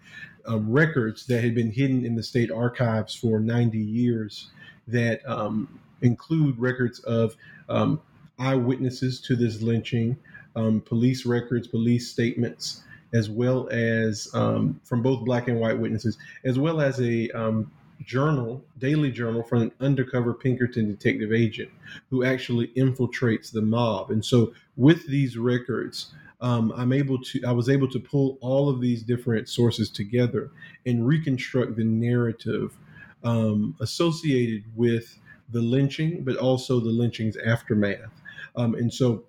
uh, 0.49 0.59
records 0.59 1.25
that 1.27 1.43
had 1.43 1.55
been 1.55 1.71
hidden 1.71 2.05
in 2.05 2.15
the 2.15 2.23
state 2.23 2.51
archives 2.51 3.15
for 3.15 3.39
90 3.39 3.77
years 3.77 4.49
that 4.87 5.27
um, 5.29 5.79
include 6.01 6.59
records 6.59 6.99
of 6.99 7.37
um, 7.69 8.01
eyewitnesses 8.37 9.21
to 9.21 9.35
this 9.35 9.61
lynching, 9.61 10.17
um, 10.55 10.81
police 10.81 11.25
records, 11.25 11.67
police 11.67 12.09
statements, 12.09 12.83
as 13.13 13.29
well 13.29 13.67
as 13.69 14.27
um, 14.33 14.79
from 14.83 15.01
both 15.01 15.25
black 15.25 15.47
and 15.47 15.59
white 15.59 15.77
witnesses, 15.77 16.17
as 16.43 16.59
well 16.59 16.81
as 16.81 16.99
a 17.01 17.29
um, 17.31 17.71
journal, 18.05 18.63
daily 18.77 19.11
journal 19.11 19.43
from 19.43 19.63
an 19.63 19.71
undercover 19.79 20.33
Pinkerton 20.33 20.87
detective 20.87 21.33
agent 21.33 21.69
who 22.09 22.23
actually 22.23 22.67
infiltrates 22.77 23.51
the 23.51 23.61
mob. 23.61 24.11
And 24.11 24.23
so, 24.23 24.53
with 24.77 25.07
these 25.07 25.37
records, 25.37 26.13
um, 26.41 26.71
I'm 26.75 26.93
able 26.93 27.21
to, 27.21 27.43
I 27.45 27.51
was 27.51 27.69
able 27.69 27.89
to 27.89 27.99
pull 27.99 28.37
all 28.41 28.69
of 28.69 28.79
these 28.79 29.03
different 29.03 29.49
sources 29.49 29.89
together 29.89 30.51
and 30.85 31.05
reconstruct 31.05 31.75
the 31.75 31.83
narrative 31.83 32.77
um, 33.23 33.75
associated 33.81 34.63
with 34.75 35.19
the 35.51 35.61
lynching, 35.61 36.23
but 36.23 36.37
also 36.37 36.79
the 36.79 36.89
lynching's 36.89 37.35
aftermath. 37.37 38.11
Um, 38.55 38.75
and 38.75 38.93
so, 38.93 39.23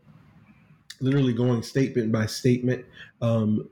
literally 1.01 1.33
going 1.33 1.63
statement 1.63 2.13
by 2.13 2.27
statement 2.27 2.85
um, 3.23 3.69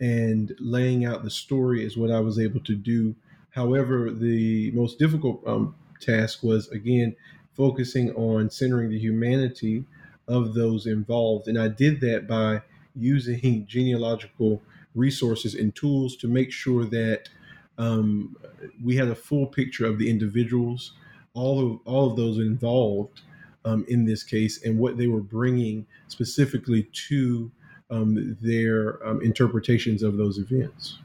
and 0.00 0.54
laying 0.60 1.04
out 1.04 1.24
the 1.24 1.30
story 1.30 1.84
is 1.84 1.96
what 1.96 2.10
I 2.10 2.20
was 2.20 2.38
able 2.38 2.60
to 2.60 2.74
do 2.74 3.14
However, 3.56 4.10
the 4.10 4.70
most 4.72 4.98
difficult 4.98 5.42
um, 5.46 5.74
task 5.98 6.42
was 6.42 6.68
again 6.68 7.16
focusing 7.54 8.12
on 8.14 8.50
centering 8.50 8.90
the 8.90 8.98
humanity 8.98 9.86
of 10.28 10.52
those 10.52 10.86
involved. 10.86 11.48
And 11.48 11.58
I 11.58 11.68
did 11.68 12.02
that 12.02 12.28
by 12.28 12.60
using 12.94 13.66
genealogical 13.68 14.60
resources 14.94 15.54
and 15.54 15.74
tools 15.74 16.16
to 16.16 16.28
make 16.28 16.52
sure 16.52 16.84
that 16.84 17.30
um, 17.78 18.36
we 18.84 18.96
had 18.96 19.08
a 19.08 19.14
full 19.14 19.46
picture 19.46 19.86
of 19.86 19.98
the 19.98 20.10
individuals, 20.10 20.92
all 21.32 21.58
of 21.66 21.80
all 21.86 22.10
of 22.10 22.16
those 22.16 22.36
involved 22.36 23.22
um, 23.66 23.84
in 23.88 24.04
this 24.06 24.22
case, 24.22 24.62
and 24.64 24.78
what 24.78 24.96
they 24.96 25.08
were 25.08 25.20
bringing 25.20 25.86
specifically 26.08 26.88
to 27.08 27.50
um, 27.90 28.36
their 28.40 29.06
um, 29.06 29.20
interpretations 29.20 30.02
of 30.02 30.16
those 30.16 30.38
events. 30.38 30.98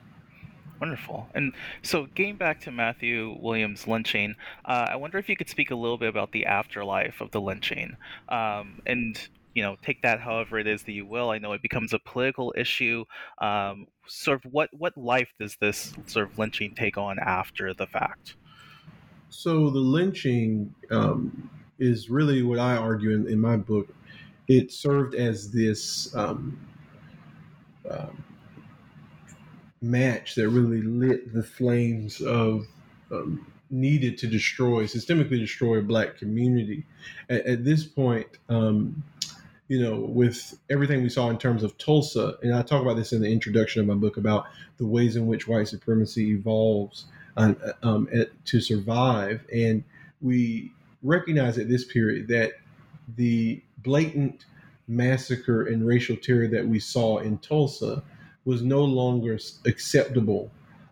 Wonderful. 0.79 1.27
And 1.35 1.53
so, 1.83 2.07
getting 2.15 2.37
back 2.37 2.59
to 2.61 2.71
Matthew 2.71 3.37
Williams 3.39 3.87
lynching, 3.87 4.35
uh, 4.65 4.87
I 4.89 4.95
wonder 4.95 5.19
if 5.19 5.29
you 5.29 5.35
could 5.35 5.49
speak 5.49 5.69
a 5.69 5.75
little 5.75 5.97
bit 5.97 6.09
about 6.09 6.31
the 6.31 6.45
afterlife 6.45 7.21
of 7.21 7.29
the 7.31 7.41
lynching, 7.41 7.97
um, 8.29 8.81
and 8.87 9.19
you 9.53 9.61
know, 9.61 9.75
take 9.83 10.01
that 10.01 10.19
however 10.21 10.57
it 10.57 10.65
is 10.65 10.83
that 10.83 10.93
you 10.93 11.05
will. 11.05 11.29
I 11.29 11.37
know 11.37 11.51
it 11.53 11.61
becomes 11.61 11.93
a 11.93 11.99
political 11.99 12.53
issue. 12.57 13.05
Um, 13.39 13.87
sort 14.07 14.43
of, 14.43 14.51
what 14.51 14.69
what 14.75 14.97
life 14.97 15.29
does 15.39 15.55
this 15.61 15.93
sort 16.07 16.31
of 16.31 16.39
lynching 16.39 16.73
take 16.73 16.97
on 16.97 17.19
after 17.19 17.73
the 17.73 17.85
fact? 17.85 18.35
So 19.29 19.69
the 19.69 19.79
lynching 19.79 20.73
um, 20.89 21.49
is 21.81 22.09
really 22.09 22.43
what 22.43 22.59
I 22.59 22.75
argue 22.77 23.11
in, 23.11 23.27
in 23.27 23.39
my 23.39 23.57
book. 23.57 23.93
It 24.47 24.71
served 24.71 25.15
as 25.15 25.51
this 25.51 26.13
um, 26.15 26.59
um, 27.89 28.23
match 29.81 30.35
that 30.35 30.49
really 30.49 30.81
lit 30.81 31.33
the 31.33 31.43
flames 31.43 32.21
of 32.21 32.67
um, 33.11 33.45
needed 33.71 34.17
to 34.19 34.27
destroy, 34.27 34.83
systemically 34.85 35.39
destroy 35.39 35.79
a 35.79 35.81
black 35.81 36.17
community. 36.17 36.85
At, 37.29 37.45
at 37.45 37.65
this 37.65 37.83
point, 37.83 38.27
um, 38.49 39.03
you 39.67 39.81
know, 39.81 39.95
with 39.95 40.59
everything 40.69 41.01
we 41.01 41.09
saw 41.09 41.29
in 41.29 41.37
terms 41.37 41.63
of 41.63 41.77
Tulsa, 41.77 42.37
and 42.43 42.53
I 42.53 42.61
talk 42.61 42.81
about 42.81 42.97
this 42.97 43.13
in 43.13 43.21
the 43.21 43.31
introduction 43.31 43.81
of 43.81 43.87
my 43.87 43.95
book 43.95 44.17
about 44.17 44.45
the 44.77 44.85
ways 44.85 45.15
in 45.15 45.25
which 45.27 45.47
white 45.47 45.69
supremacy 45.69 46.31
evolves 46.31 47.05
um, 47.37 47.55
um, 47.81 48.09
at, 48.13 48.29
to 48.45 48.59
survive. 48.59 49.41
And 49.51 49.83
we 50.21 50.73
recognize 51.03 51.57
at 51.57 51.69
this 51.69 51.85
period 51.85 52.27
that 52.27 52.53
the 53.15 53.61
blatant 53.79 54.45
massacre 54.87 55.67
and 55.67 55.85
racial 55.85 56.15
terror 56.15 56.47
that 56.47 56.67
we 56.67 56.79
saw 56.79 57.19
in 57.19 57.37
Tulsa 57.39 58.03
was 58.45 58.61
no 58.61 58.83
longer 58.83 59.37
acceptable 59.65 60.51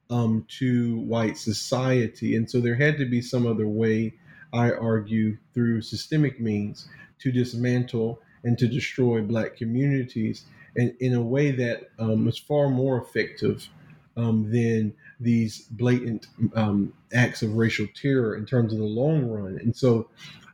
um, 0.10 0.46
to 0.50 1.00
white 1.00 1.38
society. 1.38 2.36
And 2.36 2.50
so 2.50 2.60
there 2.60 2.76
had 2.76 2.98
to 2.98 3.06
be 3.06 3.22
some 3.22 3.46
other 3.46 3.68
way, 3.68 4.14
I 4.54 4.72
argue, 4.72 5.38
through 5.54 5.82
systemic 5.82 6.40
means 6.40 6.88
to 7.20 7.32
dismantle 7.32 8.20
and 8.44 8.58
to 8.58 8.68
destroy 8.68 9.22
black 9.22 9.58
communities 9.58 10.46
and 10.78 10.96
in 11.00 11.14
a 11.14 11.22
way 11.22 11.52
that 11.52 11.90
um, 12.00 12.26
was 12.26 12.38
far 12.38 12.70
more 12.70 13.02
effective 13.02 13.68
um, 14.20 14.52
than 14.52 14.94
these 15.20 15.62
blatant 15.72 16.28
um, 16.56 16.94
acts 17.14 17.42
of 17.42 17.56
racial 17.56 17.88
terror 17.96 18.36
in 18.36 18.46
terms 18.46 18.74
of 18.74 18.80
the 18.80 18.86
long 18.86 19.26
run. 19.26 19.58
And 19.62 19.76
so 19.76 20.10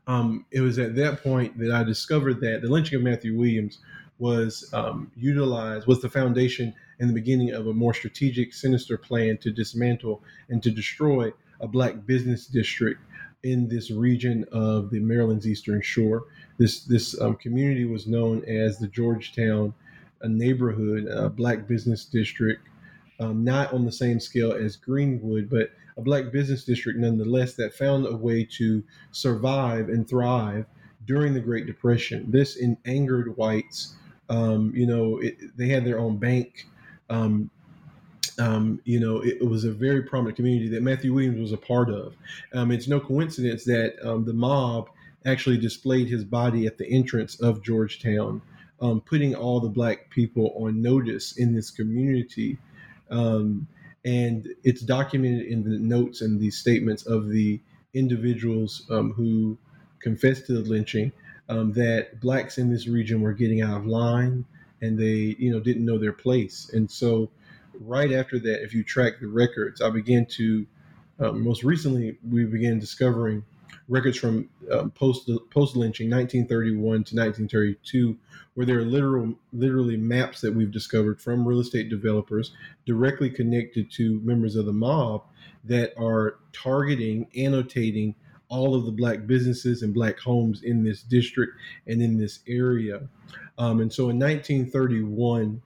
um, 0.07 0.45
it 0.51 0.62
was 0.62 0.77
at 0.77 0.95
that 0.95 1.24
point 1.24 1.57
that 1.57 1.72
I 1.72 1.84
discovered 1.84 2.39
that 2.41 2.62
the 2.62 2.69
lynching 2.69 2.98
of 2.98 3.03
Matthew 3.03 3.38
Williams 3.38 3.79
was 4.19 4.69
um, 4.74 5.12
utilized, 5.17 5.88
was 5.88 6.01
the 6.01 6.10
foundation 6.10 6.74
in 7.00 7.07
the 7.07 7.13
beginning 7.13 7.51
of 7.51 7.67
a 7.67 7.74
more 7.74 7.93
strategic, 7.93 8.53
sinister 8.53 8.98
plan 8.98 9.38
to 9.39 9.51
dismantle 9.51 10.22
and 10.50 10.62
to 10.63 10.72
destroy 10.72 11.31
a 11.60 11.67
black 11.67 12.05
business 12.05 12.45
district 12.45 13.01
in 13.43 13.67
this 13.67 13.91
region 13.91 14.45
of 14.51 14.89
the 14.91 15.00
Maryland's 15.00 15.48
Eastern 15.48 15.81
Shore. 15.81 16.25
This 16.57 16.86
this 16.86 17.19
um, 17.19 17.36
community 17.36 17.86
was 17.86 18.07
known 18.07 18.43
as 18.45 18.77
the 18.77 18.88
Georgetown 18.88 19.74
a 20.22 20.29
neighborhood, 20.29 21.07
a 21.07 21.29
black 21.29 21.67
business 21.67 22.05
district, 22.05 22.67
um, 23.19 23.43
not 23.43 23.74
on 23.74 23.86
the 23.86 23.91
same 23.91 24.19
scale 24.19 24.51
as 24.53 24.75
Greenwood, 24.75 25.50
but 25.50 25.72
a 25.98 26.01
black 26.01 26.31
business 26.31 26.63
district 26.65 27.00
nonetheless 27.00 27.53
that 27.55 27.74
found 27.74 28.05
a 28.05 28.15
way 28.15 28.43
to 28.43 28.84
survive 29.12 29.89
and 29.89 30.07
thrive 30.07 30.65
during 31.05 31.34
the 31.34 31.39
Great 31.39 31.65
Depression. 31.65 32.29
This 32.29 32.62
angered 32.86 33.38
whites. 33.38 33.95
Um, 34.29 34.74
you 34.75 34.88
know, 34.88 35.19
it, 35.19 35.55
they 35.55 35.67
had 35.67 35.86
their 35.86 36.00
own 36.00 36.17
bank. 36.17 36.67
Um, 37.10 37.50
um, 38.39 38.81
you 38.84 39.00
know, 39.00 39.22
it, 39.22 39.38
it, 39.41 39.48
was 39.48 39.63
a 39.63 39.72
very 39.72 40.01
prominent 40.01 40.36
community 40.36 40.67
that 40.69 40.81
Matthew 40.81 41.13
Williams 41.13 41.39
was 41.39 41.51
a 41.53 41.57
part 41.57 41.89
of. 41.89 42.15
Um, 42.53 42.72
it's 42.72 42.88
no 42.88 43.00
coincidence 43.00 43.63
that 43.65 43.95
um, 44.03 44.25
the 44.25 44.34
mob 44.34 44.89
actually 45.25 45.57
displayed 45.57 46.10
his 46.10 46.24
body 46.24 46.65
at 46.65 46.77
the 46.77 46.88
entrance 46.88 47.39
of 47.39 47.63
Georgetown, 47.63 48.41
um, 48.81 49.01
putting 49.01 49.36
all 49.36 49.60
the 49.60 49.69
black 49.69 50.10
people 50.10 50.53
on 50.60 50.81
notice 50.81 51.38
in 51.38 51.55
this 51.55 51.72
community. 51.72 52.57
Um, 53.09 53.67
and 54.03 54.47
it's 54.63 54.81
documented 54.81 55.47
in 55.47 55.63
the 55.63 55.79
notes 55.79 56.21
and 56.21 56.39
the 56.39 56.51
statements 56.51 57.05
of 57.05 57.29
the 57.29 57.59
individuals 57.93 58.83
um, 58.89 59.13
who 59.13 59.57
confessed 60.00 60.45
to 60.47 60.53
the 60.53 60.69
lynching 60.69 61.12
that 61.47 62.19
blacks 62.19 62.57
in 62.57 62.71
this 62.71 62.88
region 62.88 63.21
were 63.21 63.33
getting 63.33 63.62
out 63.62 63.77
of 63.77 63.85
line 63.85 64.45
and 64.81 64.97
they, 64.97 65.35
you 65.39 65.51
know, 65.51 65.59
didn't 65.59 65.85
know 65.85 65.97
their 65.97 66.13
place. 66.13 66.69
And 66.74 66.89
so 66.89 67.29
right 67.79 68.12
after 68.12 68.39
that, 68.39 68.63
if 68.63 68.74
you 68.74 68.83
track 68.83 69.13
the 69.19 69.27
records, 69.27 69.81
I 69.81 69.89
began 69.89 70.25
to, 70.38 70.65
um, 71.19 71.43
most 71.43 71.63
recently, 71.63 72.17
we 72.29 72.45
began 72.45 72.79
discovering 72.79 73.43
records 73.88 74.18
from 74.18 74.50
um, 74.72 74.89
post 74.92 75.30
post 75.51 75.75
lynching 75.75 76.10
1931 76.10 76.82
to 76.82 77.15
1932 77.15 78.17
where 78.56 78.65
there 78.65 78.80
are 78.80 78.86
literal 78.86 79.34
literally 79.54 79.98
maps 79.98 80.41
that 80.41 80.54
we've 80.54 80.71
discovered 80.71 81.21
from 81.21 81.48
real 81.48 81.60
estate 81.60 81.89
developers 81.89 82.52
directly 82.86 83.30
connected 83.30 83.91
to 83.91 84.19
members 84.21 84.56
of 84.56 84.65
the 84.65 84.74
mob 84.74 85.24
that 85.63 85.93
are 85.98 86.39
targeting 86.52 87.28
annotating 87.38 88.15
all 88.48 88.76
of 88.76 88.86
the 88.86 88.91
black 88.91 89.26
businesses 89.28 89.82
and 89.82 89.93
black 89.93 90.19
homes 90.19 90.63
in 90.63 90.84
this 90.84 91.02
district 91.02 91.54
and 91.88 92.02
in 92.02 92.17
this 92.17 92.39
area. 92.48 93.02
Um, 93.58 93.82
and 93.82 93.91
so 93.91 94.10
in 94.10 94.19
1931 94.19 95.62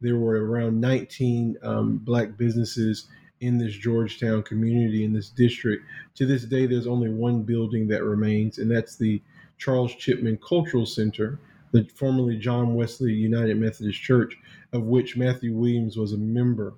there 0.00 0.16
were 0.16 0.44
around 0.46 0.80
19 0.80 1.56
um, 1.62 1.98
black 1.98 2.36
businesses 2.36 3.08
in 3.40 3.58
this 3.58 3.74
Georgetown 3.74 4.42
community 4.42 5.04
in 5.04 5.12
this 5.12 5.30
district. 5.30 5.84
To 6.16 6.26
this 6.26 6.44
day, 6.44 6.66
there's 6.66 6.86
only 6.86 7.10
one 7.10 7.42
building 7.42 7.88
that 7.88 8.04
remains, 8.04 8.58
and 8.58 8.70
that's 8.70 8.96
the 8.96 9.22
Charles 9.58 9.94
Chipman 9.94 10.38
Cultural 10.46 10.86
Center, 10.86 11.38
the 11.72 11.84
formerly 11.94 12.36
John 12.36 12.74
Wesley 12.74 13.12
United 13.12 13.56
Methodist 13.56 14.00
Church, 14.00 14.36
of 14.72 14.84
which 14.84 15.16
Matthew 15.16 15.54
Williams 15.54 15.96
was 15.96 16.12
a 16.12 16.18
member. 16.18 16.74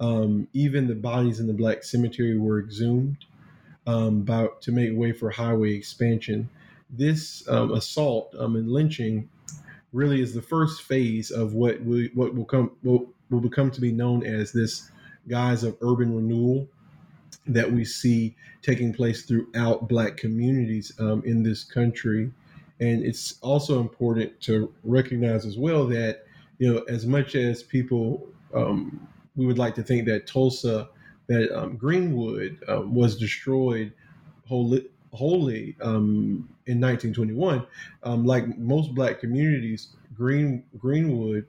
Um, 0.00 0.48
even 0.52 0.88
the 0.88 0.94
bodies 0.94 1.40
in 1.40 1.46
the 1.46 1.52
black 1.52 1.84
cemetery 1.84 2.38
were 2.38 2.58
exhumed 2.58 3.24
um, 3.86 4.22
by, 4.22 4.48
to 4.60 4.72
make 4.72 4.96
way 4.96 5.12
for 5.12 5.30
highway 5.30 5.74
expansion. 5.74 6.48
This 6.90 7.46
um, 7.48 7.72
assault 7.72 8.34
um, 8.38 8.56
and 8.56 8.70
lynching 8.70 9.28
really 9.92 10.20
is 10.20 10.34
the 10.34 10.42
first 10.42 10.82
phase 10.82 11.30
of 11.30 11.54
what 11.54 11.80
we, 11.82 12.10
what 12.14 12.34
will 12.34 12.44
come 12.44 12.72
will, 12.82 13.06
will 13.30 13.40
become 13.40 13.70
to 13.70 13.80
be 13.80 13.92
known 13.92 14.24
as 14.24 14.52
this 14.52 14.90
guise 15.28 15.62
of 15.62 15.76
urban 15.80 16.14
renewal 16.14 16.68
that 17.46 17.70
we 17.70 17.84
see 17.84 18.34
taking 18.62 18.92
place 18.92 19.22
throughout 19.22 19.88
black 19.88 20.16
communities 20.16 20.92
um, 20.98 21.22
in 21.24 21.42
this 21.42 21.64
country. 21.64 22.30
And 22.80 23.04
it's 23.04 23.38
also 23.40 23.80
important 23.80 24.40
to 24.42 24.72
recognize 24.84 25.44
as 25.44 25.58
well 25.58 25.86
that 25.88 26.24
you 26.58 26.72
know 26.72 26.80
as 26.88 27.06
much 27.06 27.34
as 27.34 27.62
people 27.62 28.26
um, 28.54 29.08
we 29.36 29.46
would 29.46 29.58
like 29.58 29.74
to 29.74 29.82
think 29.82 30.06
that 30.06 30.26
tulsa 30.26 30.88
that 31.26 31.50
um, 31.56 31.76
greenwood 31.76 32.58
um, 32.68 32.94
was 32.94 33.16
destroyed 33.16 33.92
wholly, 34.46 34.86
wholly 35.12 35.74
um, 35.80 36.48
in 36.66 36.80
1921 36.80 37.66
um, 38.02 38.24
like 38.24 38.58
most 38.58 38.94
black 38.94 39.18
communities 39.18 39.88
green 40.14 40.62
greenwood 40.78 41.46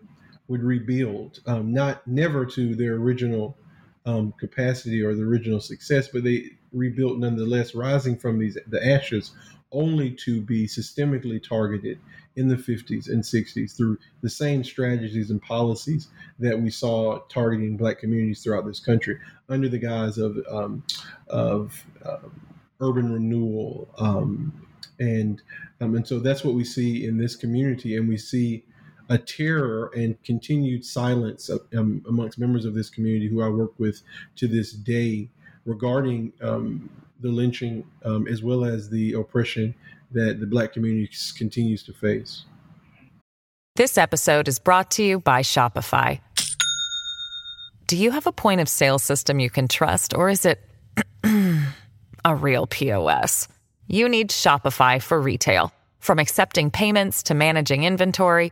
would 0.48 0.64
rebuild 0.64 1.42
not 1.46 2.06
never 2.08 2.46
to 2.46 2.76
their 2.76 2.96
original 2.96 3.56
um, 4.06 4.34
capacity 4.40 5.02
or 5.02 5.14
the 5.14 5.24
original 5.24 5.60
success, 5.60 6.08
but 6.08 6.24
they 6.24 6.52
rebuilt 6.72 7.20
nonetheless, 7.20 7.76
rising 7.76 8.18
from 8.18 8.40
these 8.40 8.58
the 8.68 8.86
ashes, 8.86 9.32
only 9.72 10.12
to 10.12 10.42
be 10.42 10.68
systemically 10.68 11.42
targeted 11.42 12.00
in 12.36 12.48
the 12.48 12.56
50s 12.56 13.10
and 13.10 13.24
60s 13.24 13.76
through 13.76 13.98
the 14.22 14.30
same 14.30 14.64
strategies 14.64 15.30
and 15.30 15.42
policies 15.42 16.08
that 16.40 16.60
we 16.60 16.70
saw 16.70 17.20
targeting 17.30 17.78
black 17.78 18.00
communities 18.00 18.42
throughout 18.42 18.66
this 18.66 18.80
country 18.80 19.18
under 19.50 19.70
the 19.70 19.78
guise 19.78 20.18
of 20.18 20.38
um, 20.50 20.84
of 21.28 21.86
uh, 22.06 22.18
urban 22.82 23.12
renewal 23.12 23.88
um, 24.00 24.52
and 25.00 25.42
um, 25.82 25.96
and 25.96 26.08
so 26.08 26.20
that's 26.20 26.44
what 26.44 26.56
we 26.56 26.64
see 26.64 27.06
in 27.06 27.18
this 27.18 27.36
community 27.36 27.98
and 27.98 28.08
we 28.08 28.18
see 28.18 28.64
a 29.14 29.18
terror 29.20 29.92
and 29.96 30.22
continued 30.24 30.84
silence 30.84 31.52
um, 31.78 32.04
amongst 32.10 32.40
members 32.40 32.66
of 32.66 32.74
this 32.74 32.90
community 32.90 33.28
who 33.28 33.44
I 33.44 33.48
work 33.48 33.74
with 33.78 34.02
to 34.38 34.48
this 34.48 34.72
day 34.74 35.30
regarding 35.66 36.34
um, 36.42 36.90
the 37.20 37.30
lynching 37.30 37.86
um, 38.04 38.28
as 38.28 38.42
well 38.42 38.66
as 38.66 38.90
the 38.90 39.14
oppression 39.14 39.76
that 40.12 40.40
the 40.40 40.48
Black 40.48 40.74
community 40.74 41.12
continues 41.38 41.84
to 41.84 41.94
face. 41.94 42.46
This 43.76 44.00
episode 44.00 44.48
is 44.48 44.58
brought 44.58 44.90
to 44.92 45.04
you 45.04 45.20
by 45.20 45.42
Shopify. 45.42 46.20
Do 47.86 47.96
you 47.96 48.10
have 48.10 48.26
a 48.26 48.32
point 48.32 48.62
of 48.62 48.68
sale 48.68 48.98
system 48.98 49.40
you 49.40 49.52
can 49.52 49.68
trust, 49.68 50.16
or 50.16 50.30
is 50.30 50.44
it 50.44 50.60
a 52.26 52.36
real 52.36 52.66
POS? 52.66 53.48
You 53.88 54.10
need 54.10 54.32
Shopify 54.32 55.00
for 55.00 55.22
retail. 55.22 55.72
From 56.00 56.18
accepting 56.18 56.72
payments 56.72 57.24
to 57.24 57.34
managing 57.34 57.84
inventory, 57.84 58.52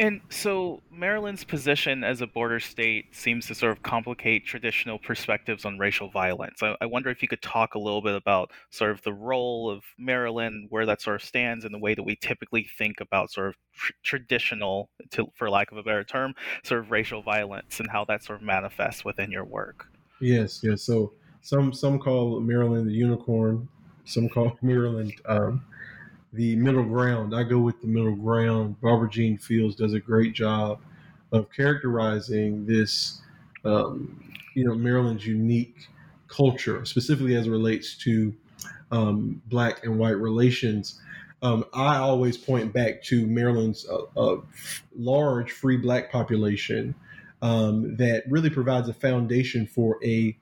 And 0.00 0.22
so 0.30 0.80
Maryland's 0.90 1.44
position 1.44 2.04
as 2.04 2.22
a 2.22 2.26
border 2.26 2.58
state 2.58 3.14
seems 3.14 3.46
to 3.48 3.54
sort 3.54 3.72
of 3.72 3.82
complicate 3.82 4.46
traditional 4.46 4.98
perspectives 4.98 5.66
on 5.66 5.78
racial 5.78 6.08
violence. 6.08 6.62
I, 6.62 6.74
I, 6.80 6.86
wonder 6.86 7.10
if 7.10 7.20
you 7.20 7.28
could 7.28 7.42
talk 7.42 7.74
a 7.74 7.78
little 7.78 8.00
bit 8.00 8.14
about 8.14 8.50
sort 8.70 8.92
of 8.92 9.02
the 9.02 9.12
role 9.12 9.68
of 9.68 9.84
Maryland, 9.98 10.68
where 10.70 10.86
that 10.86 11.02
sort 11.02 11.16
of 11.16 11.22
stands 11.22 11.66
in 11.66 11.72
the 11.72 11.78
way 11.78 11.94
that 11.94 12.02
we 12.02 12.16
typically 12.16 12.66
think 12.78 13.02
about 13.02 13.30
sort 13.30 13.48
of 13.48 13.56
tr- 13.74 13.92
traditional, 14.02 14.88
to, 15.10 15.30
for 15.34 15.50
lack 15.50 15.70
of 15.70 15.76
a 15.76 15.82
better 15.82 16.02
term, 16.02 16.32
sort 16.64 16.80
of 16.80 16.90
racial 16.90 17.20
violence 17.20 17.78
and 17.78 17.90
how 17.90 18.02
that 18.06 18.24
sort 18.24 18.40
of 18.40 18.42
manifests 18.42 19.04
within 19.04 19.30
your 19.30 19.44
work. 19.44 19.86
Yes, 20.22 20.60
yes. 20.62 20.80
So 20.80 21.12
some 21.42 21.74
some 21.74 21.98
call 21.98 22.40
Maryland 22.40 22.88
the 22.88 22.94
unicorn, 22.94 23.68
some 24.06 24.30
call 24.30 24.56
Maryland 24.62 25.12
um, 25.26 25.62
the 26.32 26.56
middle 26.56 26.84
ground. 26.84 27.34
I 27.34 27.42
go 27.42 27.58
with 27.58 27.80
the 27.80 27.86
middle 27.86 28.14
ground. 28.14 28.80
Barbara 28.80 29.10
Jeanne 29.10 29.38
Fields 29.38 29.74
does 29.74 29.94
a 29.94 30.00
great 30.00 30.32
job 30.32 30.80
of 31.32 31.50
characterizing 31.52 32.66
this, 32.66 33.20
um, 33.64 34.32
you 34.54 34.64
know, 34.64 34.74
Maryland's 34.74 35.26
unique 35.26 35.88
culture, 36.28 36.84
specifically 36.84 37.34
as 37.36 37.46
it 37.46 37.50
relates 37.50 37.96
to 37.98 38.34
um, 38.90 39.42
black 39.46 39.84
and 39.84 39.98
white 39.98 40.16
relations. 40.16 41.00
Um, 41.42 41.64
I 41.72 41.96
always 41.96 42.36
point 42.36 42.72
back 42.72 43.02
to 43.04 43.26
Maryland's 43.26 43.88
uh, 43.88 44.02
uh, 44.16 44.40
large 44.96 45.52
free 45.52 45.76
black 45.76 46.12
population 46.12 46.94
um, 47.42 47.96
that 47.96 48.24
really 48.28 48.50
provides 48.50 48.88
a 48.88 48.92
foundation 48.92 49.66
for 49.66 49.98
a, 50.04 50.36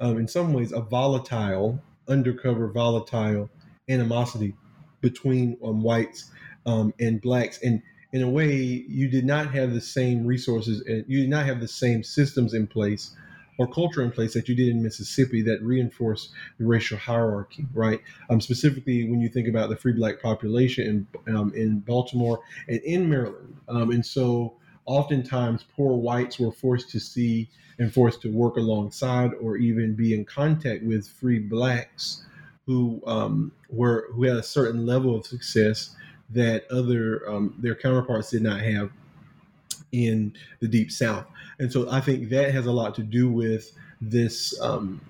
um, 0.00 0.18
in 0.18 0.26
some 0.26 0.52
ways, 0.52 0.72
a 0.72 0.80
volatile, 0.80 1.80
undercover, 2.08 2.68
volatile 2.68 3.48
animosity 3.88 4.54
between 5.00 5.56
um, 5.64 5.82
whites 5.82 6.30
um, 6.66 6.92
and 7.00 7.20
blacks. 7.20 7.60
And 7.62 7.82
in 8.12 8.22
a 8.22 8.28
way, 8.28 8.54
you 8.54 9.08
did 9.08 9.24
not 9.24 9.52
have 9.52 9.72
the 9.72 9.80
same 9.80 10.26
resources 10.26 10.82
and 10.82 11.04
you 11.06 11.20
did 11.20 11.30
not 11.30 11.46
have 11.46 11.60
the 11.60 11.68
same 11.68 12.02
systems 12.02 12.54
in 12.54 12.66
place 12.66 13.14
or 13.58 13.66
culture 13.66 14.02
in 14.02 14.10
place 14.10 14.32
that 14.32 14.48
you 14.48 14.54
did 14.54 14.68
in 14.68 14.82
Mississippi 14.82 15.42
that 15.42 15.62
reinforced 15.62 16.30
the 16.58 16.64
racial 16.64 16.96
hierarchy, 16.96 17.66
right? 17.74 18.00
Um, 18.30 18.40
specifically, 18.40 19.08
when 19.10 19.20
you 19.20 19.28
think 19.28 19.48
about 19.48 19.68
the 19.68 19.76
free 19.76 19.92
black 19.92 20.22
population 20.22 21.06
in, 21.26 21.36
um, 21.36 21.52
in 21.54 21.80
Baltimore 21.80 22.40
and 22.68 22.80
in 22.80 23.08
Maryland. 23.08 23.54
Um, 23.68 23.90
and 23.90 24.04
so, 24.04 24.54
oftentimes, 24.86 25.66
poor 25.76 25.94
whites 25.94 26.38
were 26.38 26.52
forced 26.52 26.88
to 26.90 27.00
see 27.00 27.50
and 27.78 27.92
forced 27.92 28.22
to 28.22 28.32
work 28.32 28.56
alongside 28.56 29.32
or 29.42 29.58
even 29.58 29.94
be 29.94 30.14
in 30.14 30.24
contact 30.24 30.82
with 30.82 31.06
free 31.06 31.38
blacks 31.38 32.24
who 32.70 33.02
um, 33.04 33.50
were 33.68 34.06
who 34.12 34.22
had 34.22 34.36
a 34.36 34.42
certain 34.44 34.86
level 34.86 35.16
of 35.16 35.26
success 35.26 35.96
that 36.30 36.70
other 36.70 37.28
um, 37.28 37.52
their 37.58 37.74
counterparts 37.74 38.30
did 38.30 38.42
not 38.42 38.60
have 38.60 38.92
in 39.90 40.32
the 40.60 40.68
deep 40.68 40.92
south. 40.92 41.26
And 41.58 41.72
so 41.72 41.90
i 41.90 42.00
think 42.00 42.28
that 42.28 42.52
has 42.52 42.66
a 42.66 42.70
lot 42.70 42.94
to 42.94 43.02
do 43.02 43.28
with 43.28 43.72
this 44.00 44.58
um, 44.60 45.00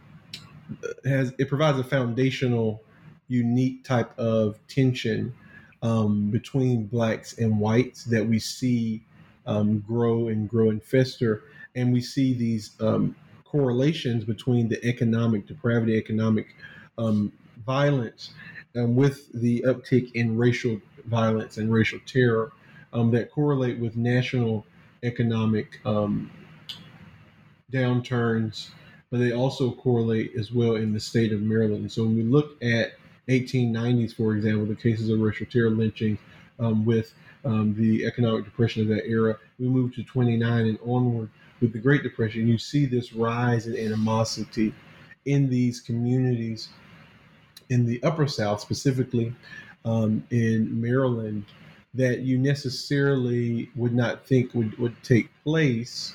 has 1.04 1.34
it 1.38 1.50
provides 1.50 1.78
a 1.78 1.84
foundational 1.84 2.82
unique 3.28 3.84
type 3.84 4.18
of 4.18 4.58
tension 4.66 5.34
um, 5.82 6.30
between 6.30 6.86
blacks 6.86 7.36
and 7.36 7.60
whites 7.60 8.04
that 8.04 8.26
we 8.26 8.38
see 8.38 9.04
um, 9.46 9.80
grow 9.80 10.28
and 10.28 10.48
grow 10.48 10.70
and 10.70 10.82
fester. 10.82 11.42
And 11.74 11.92
we 11.92 12.00
see 12.00 12.32
these 12.32 12.70
um, 12.80 13.14
correlations 13.44 14.24
between 14.24 14.68
the 14.70 14.82
economic 14.82 15.46
depravity 15.46 15.94
economic 15.94 16.54
um, 16.96 17.32
violence 17.70 18.30
um, 18.74 18.96
with 18.96 19.32
the 19.32 19.64
uptick 19.64 20.10
in 20.14 20.36
racial 20.36 20.80
violence 21.04 21.56
and 21.56 21.72
racial 21.72 22.00
terror 22.04 22.50
um, 22.92 23.12
that 23.12 23.30
correlate 23.30 23.78
with 23.78 23.94
national 23.96 24.66
economic 25.04 25.80
um, 25.86 26.28
downturns, 27.72 28.70
but 29.10 29.20
they 29.20 29.32
also 29.32 29.70
correlate 29.70 30.32
as 30.36 30.50
well 30.50 30.74
in 30.74 30.92
the 30.92 30.98
state 30.98 31.32
of 31.32 31.42
Maryland. 31.42 31.92
So 31.92 32.02
when 32.02 32.16
we 32.16 32.24
look 32.24 32.60
at 32.60 32.94
1890s, 33.28 34.16
for 34.16 34.34
example, 34.34 34.66
the 34.66 34.74
cases 34.74 35.08
of 35.08 35.20
racial 35.20 35.46
terror 35.46 35.70
lynching 35.70 36.18
um, 36.58 36.84
with 36.84 37.14
um, 37.44 37.72
the 37.76 38.04
economic 38.04 38.44
depression 38.44 38.82
of 38.82 38.88
that 38.88 39.06
era, 39.06 39.38
we 39.60 39.68
move 39.68 39.94
to 39.94 40.02
29 40.02 40.66
and 40.66 40.78
onward 40.84 41.30
with 41.60 41.72
the 41.72 41.78
Great 41.78 42.02
Depression. 42.02 42.48
You 42.48 42.58
see 42.58 42.84
this 42.84 43.12
rise 43.12 43.68
in 43.68 43.76
animosity 43.76 44.74
in 45.24 45.48
these 45.48 45.78
communities 45.80 46.70
in 47.70 47.86
the 47.86 48.02
Upper 48.02 48.26
South, 48.26 48.60
specifically 48.60 49.32
um, 49.84 50.22
in 50.30 50.80
Maryland, 50.80 51.44
that 51.94 52.20
you 52.20 52.38
necessarily 52.38 53.70
would 53.74 53.94
not 53.94 54.26
think 54.26 54.54
would, 54.54 54.76
would 54.78 54.94
take 55.02 55.28
place 55.42 56.14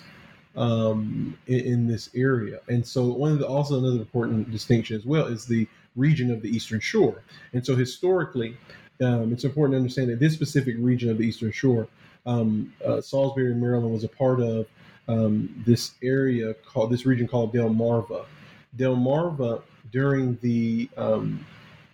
um, 0.56 1.38
in, 1.48 1.60
in, 1.60 1.88
this 1.88 2.10
area. 2.16 2.60
And 2.70 2.86
so, 2.86 3.06
one 3.06 3.32
of 3.32 3.40
the 3.40 3.48
also 3.48 3.80
another 3.80 3.98
important 3.98 4.52
distinction 4.52 4.96
as 4.96 5.06
well 5.06 5.26
is 5.26 5.46
the 5.46 5.68
region 5.96 6.32
of 6.32 6.42
the 6.42 6.50
Eastern 6.50 6.80
Shore. 6.80 7.24
And 7.54 7.66
so, 7.66 7.76
historically, 7.76 8.56
um, 9.02 9.34
it's 9.34 9.44
important 9.44 9.74
to 9.74 9.78
understand 9.78 10.10
that 10.10 10.20
this 10.20 10.34
specific 10.34 10.76
region 10.80 11.10
of 11.10 11.18
the 11.18 11.26
Eastern 11.26 11.52
Shore, 11.52 11.88
um, 12.26 12.74
uh, 12.86 13.02
Salisbury, 13.02 13.54
Maryland, 13.54 13.92
was 13.92 14.06
a 14.06 14.10
part 14.10 14.40
of 14.40 14.68
um, 15.08 15.64
this 15.66 15.92
area 16.02 16.54
called 16.54 16.90
this 16.90 17.06
region 17.06 17.28
called 17.28 17.54
Delmarva. 17.54 18.26
Delmarva 18.78 19.62
during 19.96 20.38
the 20.42 20.90
um, 20.98 21.46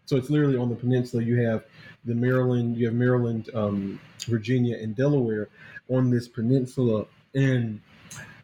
so 0.08 0.18
it's 0.18 0.32
literally 0.32 0.58
on 0.58 0.70
the 0.70 0.76
peninsula. 0.76 1.22
You 1.22 1.40
have 1.44 1.66
the 2.04 2.16
Maryland, 2.16 2.76
you 2.76 2.88
have 2.88 2.96
Maryland, 2.96 3.52
um, 3.54 4.00
Virginia, 4.26 4.76
and 4.76 4.96
Delaware 4.96 5.50
on 5.88 6.10
this 6.10 6.28
peninsula. 6.28 7.06
And 7.36 7.80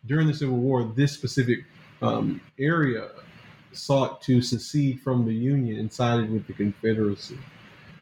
during 0.05 0.27
the 0.27 0.33
Civil 0.35 0.57
War, 0.57 0.83
this 0.95 1.11
specific 1.11 1.65
um, 2.03 2.39
area 2.59 3.09
sought 3.73 4.21
to 4.21 4.43
secede 4.43 5.01
from 5.01 5.25
the 5.25 5.33
Union 5.33 5.79
and 5.79 5.91
sided 5.91 6.31
with 6.31 6.45
the 6.45 6.53
Confederacy. 6.53 7.39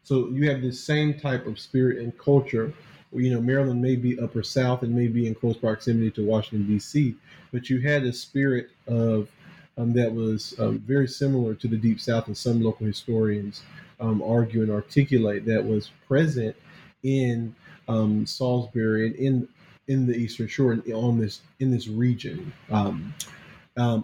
So 0.04 0.28
you 0.28 0.50
have 0.50 0.62
this 0.62 0.84
same 0.84 1.18
type 1.18 1.48
of 1.48 1.58
spirit 1.58 2.00
and 2.00 2.16
culture. 2.18 2.74
You 3.14 3.34
know, 3.34 3.40
Maryland 3.42 3.82
may 3.82 3.96
be 3.96 4.20
upper 4.20 4.44
South 4.44 4.84
and 4.84 4.94
may 4.94 5.08
be 5.08 5.26
in 5.26 5.34
close 5.34 5.56
proximity 5.56 6.12
to 6.12 6.26
Washington 6.26 6.68
D.C., 6.68 7.16
but 7.54 7.70
you 7.70 7.80
had 7.80 8.04
a 8.04 8.12
spirit 8.12 8.72
of 8.88 9.30
um, 9.78 9.94
that 9.94 10.14
was 10.14 10.56
um, 10.60 10.80
very 10.80 11.08
similar 11.08 11.54
to 11.56 11.68
the 11.68 11.78
Deep 11.78 12.00
South, 12.00 12.28
and 12.28 12.38
some 12.38 12.62
local 12.62 12.86
historians 12.86 13.62
um, 14.00 14.22
argue 14.22 14.62
and 14.62 14.72
articulate 14.72 15.46
that 15.46 15.64
was 15.64 15.92
present 16.08 16.56
in 17.04 17.54
um, 17.88 18.26
Salisbury 18.26 19.08
and 19.08 19.16
in 19.16 19.48
in 19.88 20.08
the 20.08 20.16
Eastern 20.16 20.48
Shore 20.48 20.82
on 20.94 21.20
this 21.20 21.42
in 21.60 21.72
this 21.72 21.88
region. 21.88 22.52
Um, 22.72 23.14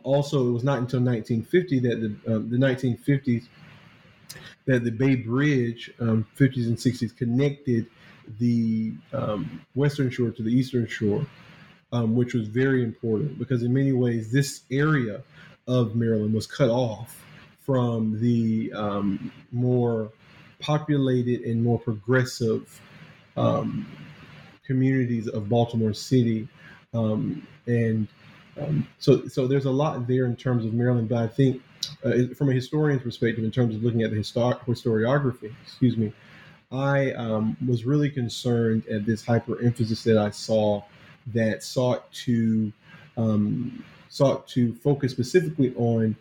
also, 0.04 0.50
it 0.50 0.52
was 0.52 0.64
not 0.64 0.80
until 0.80 1.00
1950 1.00 1.80
that 1.80 2.02
the 2.02 2.40
the 2.40 2.58
1950s 2.58 3.48
that 4.66 4.84
the 4.84 4.92
Bay 4.92 5.16
Bridge, 5.16 5.92
50s 6.00 6.68
and 6.68 6.78
60s, 6.78 7.16
connected 7.18 7.88
the 8.40 8.94
Western 9.74 10.10
Shore 10.10 10.32
to 10.32 10.44
the 10.44 10.52
Eastern 10.52 10.86
Shore. 10.88 11.26
Um, 11.94 12.16
which 12.16 12.34
was 12.34 12.48
very 12.48 12.86
important 12.86 13.38
because 13.38 13.64
in 13.64 13.74
many 13.74 13.92
ways 13.92 14.32
this 14.32 14.62
area 14.72 15.22
of 15.68 15.96
Maryland 15.96 16.34
was 16.34 16.48
cut 16.48 16.70
off 16.70 17.24
from 17.66 18.20
the 18.20 18.72
um, 18.74 19.32
more 19.52 20.12
populated 20.60 21.42
and 21.42 21.64
more 21.64 21.80
progressive 21.80 22.80
um, 23.38 23.88
communities 24.66 25.28
of 25.28 25.50
Baltimore 25.50 25.94
City, 25.94 26.48
um, 26.94 27.46
and 27.68 28.08
um, 28.60 28.88
so 29.00 29.28
so 29.28 29.48
there's 29.48 29.66
a 29.66 29.72
lot 29.72 30.08
there 30.08 30.26
in 30.26 30.36
terms 30.36 30.66
of 30.66 30.74
Maryland. 30.74 31.10
But 31.10 31.20
I 31.20 31.28
think, 31.28 31.62
uh, 32.04 32.34
from 32.36 32.50
a 32.50 32.54
historian's 32.54 33.04
perspective, 33.04 33.44
in 33.44 33.52
terms 33.52 33.76
of 33.76 33.84
looking 33.84 34.04
at 34.04 34.12
the 34.12 34.18
histor- 34.18 34.60
historiography, 34.66 35.54
excuse 35.64 35.98
me, 35.98 36.12
I 36.72 37.12
um, 37.14 37.58
was 37.68 37.86
really 37.86 38.10
concerned 38.10 38.88
at 38.88 39.06
this 39.06 39.26
hyper 39.26 39.62
emphasis 39.62 40.04
that 40.04 40.18
I 40.18 40.30
saw 40.30 40.84
that 41.28 41.64
sought 41.64 42.12
to 42.12 42.72
um, 43.18 43.84
sought 44.12 44.46
to 44.46 44.76
focus 44.76 45.12
specifically 45.14 45.74
on 45.76 46.16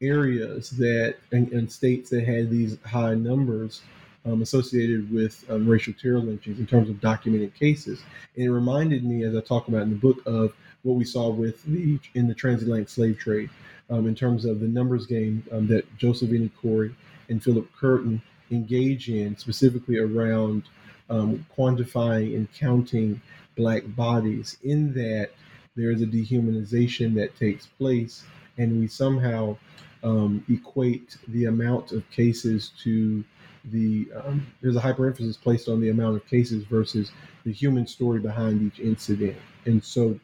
areas 0.00 0.70
that 0.70 1.16
and, 1.30 1.52
and 1.52 1.70
states 1.70 2.08
that 2.08 2.24
had 2.24 2.48
these 2.50 2.78
high 2.84 3.14
numbers 3.14 3.82
um, 4.24 4.40
associated 4.40 5.12
with 5.12 5.44
um, 5.50 5.68
racial 5.68 5.92
terror 5.92 6.20
lynchings 6.20 6.58
in 6.58 6.66
terms 6.66 6.88
of 6.88 7.00
documented 7.00 7.54
cases. 7.54 8.02
And 8.34 8.46
it 8.46 8.50
reminded 8.50 9.04
me, 9.04 9.24
as 9.24 9.36
I 9.36 9.40
talk 9.40 9.68
about 9.68 9.82
in 9.82 9.90
the 9.90 9.96
book, 9.96 10.22
of 10.26 10.54
what 10.82 10.94
we 10.94 11.04
saw 11.04 11.28
with 11.28 11.62
the 11.64 11.98
in 12.14 12.28
the 12.28 12.34
transatlantic 12.34 12.88
slave 12.88 13.18
trade, 13.18 13.50
um, 13.90 14.06
in 14.06 14.14
terms 14.14 14.46
of 14.46 14.60
the 14.60 14.66
numbers 14.68 15.06
game 15.06 15.44
um, 15.52 15.66
that 15.68 15.84
Joseph 15.98 16.30
N. 16.30 16.50
Corey 16.62 16.94
and 17.28 17.42
Philip 17.42 17.68
Curtin 17.78 18.22
engage 18.50 19.10
in, 19.10 19.36
specifically 19.36 19.98
around 19.98 20.62
um, 21.10 21.44
quantifying 21.56 22.34
and 22.34 22.50
counting 22.54 23.20
black 23.54 23.82
bodies. 23.94 24.56
In 24.62 24.94
that, 24.94 25.30
there 25.78 25.92
is 25.92 26.02
a 26.02 26.06
dehumanization 26.06 27.14
that 27.14 27.36
takes 27.38 27.66
place, 27.66 28.24
and 28.58 28.80
we 28.80 28.88
somehow 28.88 29.56
um, 30.02 30.44
equate 30.48 31.16
the 31.28 31.44
amount 31.44 31.92
of 31.92 32.08
cases 32.10 32.72
to 32.82 33.24
the 33.66 34.08
um, 34.16 34.46
there's 34.60 34.76
a 34.76 34.80
hyperemphasis 34.80 35.40
placed 35.40 35.68
on 35.68 35.80
the 35.80 35.90
amount 35.90 36.16
of 36.16 36.26
cases 36.26 36.64
versus 36.64 37.12
the 37.44 37.52
human 37.52 37.86
story 37.86 38.18
behind 38.18 38.60
each 38.60 38.80
incident. 38.80 39.36
And 39.66 39.82
so, 39.82 40.18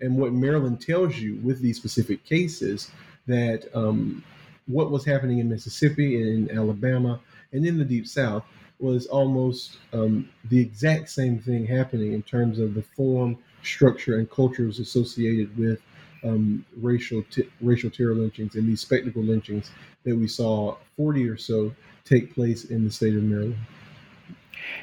and 0.00 0.16
what 0.16 0.32
Maryland 0.32 0.80
tells 0.80 1.16
you 1.16 1.40
with 1.42 1.60
these 1.60 1.76
specific 1.76 2.24
cases 2.24 2.90
that 3.26 3.68
um, 3.74 4.22
what 4.66 4.90
was 4.90 5.04
happening 5.04 5.38
in 5.38 5.48
Mississippi 5.48 6.20
and 6.20 6.50
in 6.50 6.56
Alabama 6.56 7.20
and 7.52 7.66
in 7.66 7.78
the 7.78 7.84
Deep 7.84 8.06
South 8.06 8.44
was 8.78 9.06
almost 9.06 9.78
um, 9.92 10.28
the 10.50 10.60
exact 10.60 11.08
same 11.08 11.38
thing 11.38 11.66
happening 11.66 12.12
in 12.12 12.22
terms 12.22 12.58
of 12.58 12.74
the 12.74 12.82
form, 12.82 13.38
structure, 13.62 14.18
and 14.18 14.30
cultures 14.30 14.78
associated 14.78 15.56
with 15.56 15.80
um, 16.24 16.64
racial 16.80 17.22
t- 17.30 17.48
racial 17.60 17.90
terror 17.90 18.14
lynchings 18.14 18.56
and 18.56 18.66
these 18.66 18.80
spectacle 18.80 19.22
lynchings 19.22 19.70
that 20.04 20.16
we 20.16 20.26
saw 20.26 20.76
40 20.96 21.28
or 21.28 21.36
so 21.36 21.72
take 22.04 22.34
place 22.34 22.64
in 22.64 22.84
the 22.84 22.90
state 22.90 23.14
of 23.14 23.22
Maryland. 23.22 23.56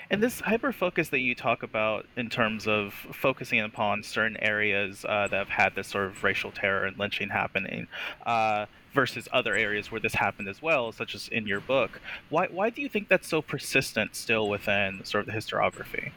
And 0.10 0.24
this 0.24 0.40
hyper 0.40 0.72
focus 0.72 1.10
that 1.10 1.20
you 1.20 1.36
talk 1.36 1.64
about 1.64 2.06
in 2.16 2.30
terms 2.30 2.68
of 2.68 2.94
focusing 2.94 3.60
upon 3.60 4.04
certain 4.04 4.38
areas 4.38 5.06
uh, 5.08 5.28
that 5.28 5.38
have 5.38 5.50
had 5.50 5.76
this 5.76 5.88
sort 5.88 6.06
of 6.06 6.24
racial 6.24 6.52
terror 6.52 6.86
and 6.86 6.98
lynching 6.98 7.30
happening 7.30 7.88
uh, 8.26 8.66
versus 8.94 9.28
other 9.32 9.56
areas 9.56 9.92
where 9.92 10.00
this 10.00 10.14
happened 10.14 10.48
as 10.48 10.62
well, 10.62 10.92
such 10.92 11.16
as 11.16 11.28
in 11.28 11.48
your 11.48 11.60
book, 11.60 12.00
why, 12.30 12.48
why 12.48 12.70
do 12.70 12.82
you 12.82 12.90
think 12.90 13.08
that's 13.08 13.28
so 13.28 13.42
persistent 13.42 14.16
still 14.16 14.48
within 14.48 15.04
sort 15.04 15.28
of 15.28 15.34
the 15.34 15.38
historiography? 15.38 16.12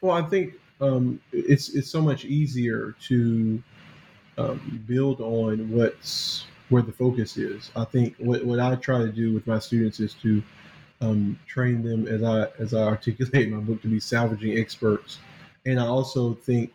Well, 0.00 0.16
I 0.16 0.22
think 0.28 0.54
um, 0.80 1.20
it's 1.32 1.70
it's 1.70 1.88
so 1.88 2.02
much 2.02 2.24
easier 2.24 2.94
to 3.08 3.62
um, 4.38 4.82
build 4.86 5.20
on 5.20 5.70
what's 5.70 6.46
where 6.68 6.82
the 6.82 6.92
focus 6.92 7.36
is. 7.36 7.70
I 7.76 7.84
think 7.84 8.16
what, 8.18 8.44
what 8.44 8.60
I 8.60 8.74
try 8.76 8.98
to 8.98 9.12
do 9.12 9.32
with 9.32 9.46
my 9.46 9.58
students 9.58 10.00
is 10.00 10.14
to 10.22 10.42
um, 11.00 11.38
train 11.46 11.82
them 11.82 12.06
as 12.06 12.22
I 12.22 12.48
as 12.58 12.74
I 12.74 12.82
articulate 12.82 13.50
my 13.50 13.58
book 13.58 13.82
to 13.82 13.88
be 13.88 14.00
salvaging 14.00 14.58
experts, 14.58 15.18
and 15.66 15.78
I 15.78 15.86
also 15.86 16.34
think 16.34 16.72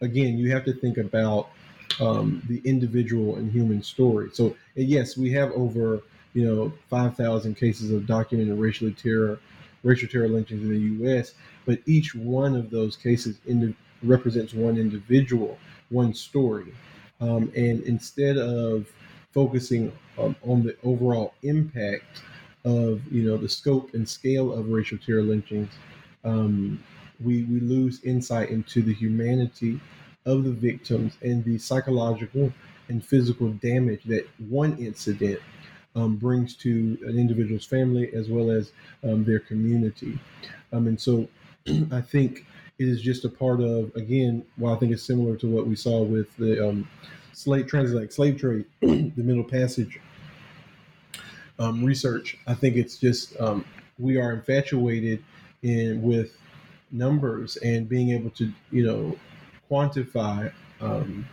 again 0.00 0.38
you 0.38 0.50
have 0.50 0.64
to 0.64 0.72
think 0.72 0.98
about 0.98 1.50
um, 2.00 2.42
the 2.48 2.60
individual 2.64 3.36
and 3.36 3.50
human 3.50 3.82
story. 3.82 4.30
So 4.32 4.56
yes, 4.74 5.16
we 5.16 5.30
have 5.32 5.52
over 5.52 6.02
you 6.34 6.44
know 6.44 6.72
five 6.88 7.16
thousand 7.16 7.56
cases 7.56 7.90
of 7.90 8.06
documented 8.06 8.58
racial 8.58 8.90
terror, 8.92 9.38
racial 9.82 10.08
terror 10.08 10.28
lynchings 10.28 10.62
in 10.62 10.70
the 10.70 10.78
U.S. 11.04 11.34
But 11.66 11.80
each 11.86 12.14
one 12.14 12.56
of 12.56 12.70
those 12.70 12.96
cases 12.96 13.38
represents 14.02 14.52
one 14.52 14.76
individual, 14.76 15.58
one 15.90 16.14
story, 16.14 16.72
um, 17.20 17.52
and 17.56 17.82
instead 17.82 18.36
of 18.36 18.86
focusing 19.32 19.92
um, 20.18 20.36
on 20.42 20.62
the 20.62 20.76
overall 20.82 21.34
impact 21.42 22.22
of 22.64 23.00
you 23.12 23.22
know 23.22 23.36
the 23.36 23.48
scope 23.48 23.94
and 23.94 24.08
scale 24.08 24.52
of 24.52 24.68
racial 24.68 24.98
terror 24.98 25.22
lynchings, 25.22 25.70
um, 26.24 26.82
we 27.22 27.44
we 27.44 27.60
lose 27.60 28.02
insight 28.04 28.50
into 28.50 28.82
the 28.82 28.92
humanity 28.94 29.80
of 30.24 30.44
the 30.44 30.52
victims 30.52 31.16
and 31.22 31.44
the 31.44 31.58
psychological 31.58 32.52
and 32.88 33.04
physical 33.04 33.48
damage 33.54 34.02
that 34.04 34.28
one 34.48 34.76
incident 34.78 35.40
um, 35.94 36.16
brings 36.16 36.54
to 36.56 36.98
an 37.06 37.18
individual's 37.18 37.66
family 37.66 38.12
as 38.14 38.28
well 38.28 38.50
as 38.50 38.72
um, 39.04 39.24
their 39.24 39.40
community. 39.40 40.18
Um, 40.72 40.86
and 40.86 41.00
so 41.00 41.28
I 41.90 42.00
think 42.00 42.46
it 42.78 42.88
is 42.88 43.02
just 43.02 43.24
a 43.24 43.28
part 43.28 43.60
of, 43.60 43.94
again, 43.94 44.44
while 44.56 44.74
I 44.74 44.78
think 44.78 44.92
it's 44.92 45.02
similar 45.02 45.36
to 45.36 45.46
what 45.46 45.66
we 45.66 45.76
saw 45.76 46.02
with 46.02 46.34
the 46.36 46.68
um, 46.68 46.88
slave 47.32 47.66
transatlantic 47.66 48.12
slave 48.12 48.38
trade, 48.38 48.64
the 48.80 49.12
Middle 49.16 49.44
Passage 49.44 50.00
um, 51.58 51.84
research, 51.84 52.38
I 52.46 52.54
think 52.54 52.76
it's 52.76 52.96
just 52.96 53.38
um, 53.40 53.64
we 53.98 54.16
are 54.16 54.32
infatuated 54.32 55.22
in 55.62 56.02
with 56.02 56.36
numbers 56.90 57.56
and 57.58 57.88
being 57.88 58.10
able 58.10 58.30
to, 58.30 58.52
you 58.70 58.84
know, 58.86 59.16
quantify 59.72 60.52
um, 60.80 61.26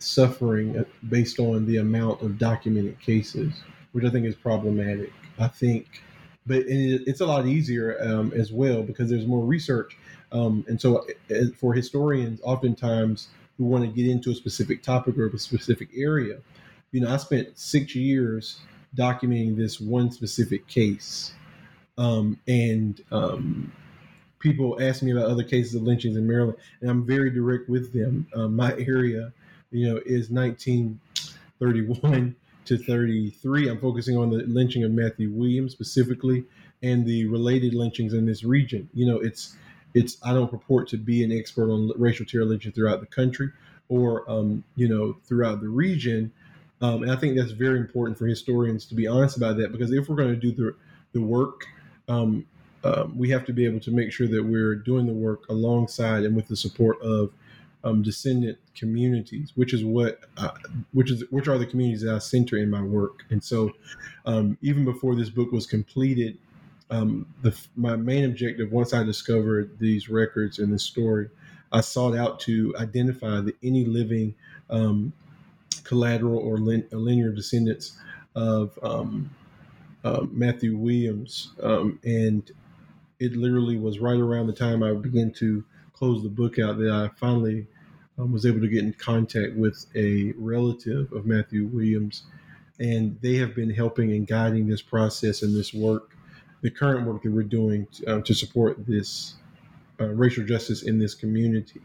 suffering 0.00 0.84
based 1.08 1.38
on 1.38 1.64
the 1.66 1.76
amount 1.76 2.20
of 2.22 2.38
documented 2.38 3.00
cases, 3.00 3.62
which 3.92 4.04
I 4.04 4.10
think 4.10 4.26
is 4.26 4.34
problematic. 4.34 5.12
I 5.38 5.46
think, 5.46 6.02
but 6.46 6.64
it's 6.66 7.20
a 7.20 7.26
lot 7.26 7.46
easier 7.46 7.96
um, 8.02 8.32
as 8.34 8.50
well 8.52 8.82
because 8.82 9.08
there's 9.08 9.26
more 9.26 9.44
research. 9.44 9.96
Um, 10.32 10.64
and 10.66 10.80
so, 10.80 11.06
uh, 11.30 11.44
for 11.56 11.72
historians, 11.72 12.40
oftentimes 12.42 13.28
who 13.56 13.64
want 13.64 13.84
to 13.84 13.90
get 13.90 14.10
into 14.10 14.30
a 14.30 14.34
specific 14.34 14.82
topic 14.82 15.16
or 15.16 15.28
a 15.28 15.38
specific 15.38 15.88
area, 15.96 16.38
you 16.90 17.00
know, 17.00 17.12
I 17.12 17.16
spent 17.18 17.56
six 17.56 17.94
years 17.94 18.60
documenting 18.96 19.56
this 19.56 19.80
one 19.80 20.10
specific 20.10 20.66
case. 20.66 21.32
Um, 21.96 22.38
and 22.46 23.00
um, 23.10 23.72
people 24.38 24.78
ask 24.80 25.02
me 25.02 25.12
about 25.12 25.26
other 25.26 25.44
cases 25.44 25.74
of 25.74 25.82
lynchings 25.82 26.16
in 26.16 26.26
Maryland, 26.26 26.56
and 26.80 26.90
I'm 26.90 27.06
very 27.06 27.30
direct 27.30 27.68
with 27.68 27.92
them. 27.92 28.26
Um, 28.34 28.56
my 28.56 28.72
area, 28.72 29.32
you 29.70 29.88
know, 29.88 30.00
is 30.06 30.30
1931 30.30 32.34
to 32.66 32.78
33. 32.78 33.68
I'm 33.68 33.80
focusing 33.80 34.16
on 34.16 34.30
the 34.30 34.44
lynching 34.44 34.84
of 34.84 34.92
Matthew 34.92 35.30
Williams 35.30 35.72
specifically, 35.72 36.44
and 36.82 37.06
the 37.06 37.26
related 37.26 37.74
lynchings 37.74 38.14
in 38.14 38.26
this 38.26 38.44
region. 38.44 38.88
You 38.94 39.06
know, 39.06 39.18
it's 39.18 39.56
it's 39.94 40.16
I 40.22 40.32
don't 40.32 40.50
purport 40.50 40.88
to 40.88 40.96
be 40.96 41.24
an 41.24 41.32
expert 41.32 41.70
on 41.70 41.90
racial 41.96 42.26
terror 42.26 42.44
lynching 42.44 42.72
throughout 42.72 43.00
the 43.00 43.06
country 43.06 43.50
or 43.88 44.28
um, 44.30 44.64
you 44.76 44.88
know 44.88 45.16
throughout 45.24 45.60
the 45.60 45.68
region. 45.68 46.32
Um, 46.80 47.02
and 47.02 47.10
I 47.10 47.16
think 47.16 47.36
that's 47.36 47.50
very 47.50 47.78
important 47.78 48.18
for 48.18 48.26
historians 48.26 48.86
to 48.86 48.94
be 48.94 49.06
honest 49.06 49.36
about 49.36 49.56
that 49.56 49.72
because 49.72 49.90
if 49.90 50.08
we're 50.08 50.16
going 50.16 50.28
to 50.28 50.36
do 50.36 50.52
the 50.52 50.74
the 51.12 51.20
work 51.20 51.66
um, 52.08 52.46
um, 52.84 53.16
we 53.16 53.28
have 53.30 53.44
to 53.46 53.52
be 53.52 53.64
able 53.64 53.80
to 53.80 53.90
make 53.90 54.12
sure 54.12 54.28
that 54.28 54.42
we're 54.42 54.74
doing 54.74 55.06
the 55.06 55.12
work 55.12 55.48
alongside 55.48 56.24
and 56.24 56.36
with 56.36 56.48
the 56.48 56.56
support 56.56 57.00
of 57.02 57.32
um, 57.84 58.02
descendant 58.02 58.58
communities, 58.74 59.52
which 59.54 59.72
is 59.72 59.84
what, 59.84 60.20
uh, 60.36 60.50
which 60.92 61.10
is 61.10 61.24
which 61.30 61.48
are 61.48 61.58
the 61.58 61.66
communities 61.66 62.02
that 62.02 62.14
I 62.14 62.18
center 62.18 62.56
in 62.56 62.70
my 62.70 62.82
work. 62.82 63.24
And 63.30 63.42
so, 63.42 63.72
um, 64.26 64.58
even 64.62 64.84
before 64.84 65.14
this 65.14 65.30
book 65.30 65.52
was 65.52 65.66
completed, 65.66 66.38
um, 66.90 67.26
the, 67.42 67.56
my 67.76 67.96
main 67.96 68.24
objective, 68.24 68.72
once 68.72 68.92
I 68.92 69.02
discovered 69.02 69.78
these 69.78 70.08
records 70.08 70.58
and 70.58 70.72
this 70.72 70.82
story, 70.82 71.28
I 71.72 71.80
sought 71.80 72.16
out 72.16 72.40
to 72.40 72.74
identify 72.78 73.40
the 73.40 73.54
any 73.62 73.84
living 73.84 74.34
um, 74.70 75.12
collateral 75.84 76.38
or 76.38 76.58
lin- 76.58 76.88
linear 76.90 77.30
descendants 77.30 77.98
of 78.34 78.78
um, 78.82 79.30
uh, 80.04 80.26
Matthew 80.30 80.76
Williams, 80.76 81.50
and 82.04 82.50
it 83.20 83.36
literally 83.36 83.76
was 83.76 83.98
right 83.98 84.18
around 84.18 84.46
the 84.46 84.52
time 84.52 84.82
I 84.82 84.92
began 84.92 85.32
to 85.34 85.64
close 85.92 86.22
the 86.22 86.28
book 86.28 86.58
out 86.58 86.78
that 86.78 86.90
I 86.90 87.10
finally 87.18 87.66
um, 88.18 88.32
was 88.32 88.46
able 88.46 88.60
to 88.60 88.68
get 88.68 88.84
in 88.84 88.92
contact 88.92 89.56
with 89.56 89.86
a 89.94 90.32
relative 90.36 91.12
of 91.12 91.26
Matthew 91.26 91.66
Williams. 91.66 92.22
And 92.78 93.18
they 93.20 93.34
have 93.36 93.54
been 93.56 93.70
helping 93.70 94.12
and 94.12 94.26
guiding 94.26 94.68
this 94.68 94.82
process 94.82 95.42
and 95.42 95.54
this 95.54 95.74
work, 95.74 96.16
the 96.60 96.70
current 96.70 97.06
work 97.06 97.22
that 97.22 97.32
we're 97.32 97.42
doing 97.42 97.86
to, 97.94 98.18
uh, 98.18 98.20
to 98.22 98.34
support 98.34 98.86
this 98.86 99.34
uh, 100.00 100.06
racial 100.06 100.44
justice 100.44 100.82
in 100.84 100.98
this 100.98 101.14
community. 101.14 101.80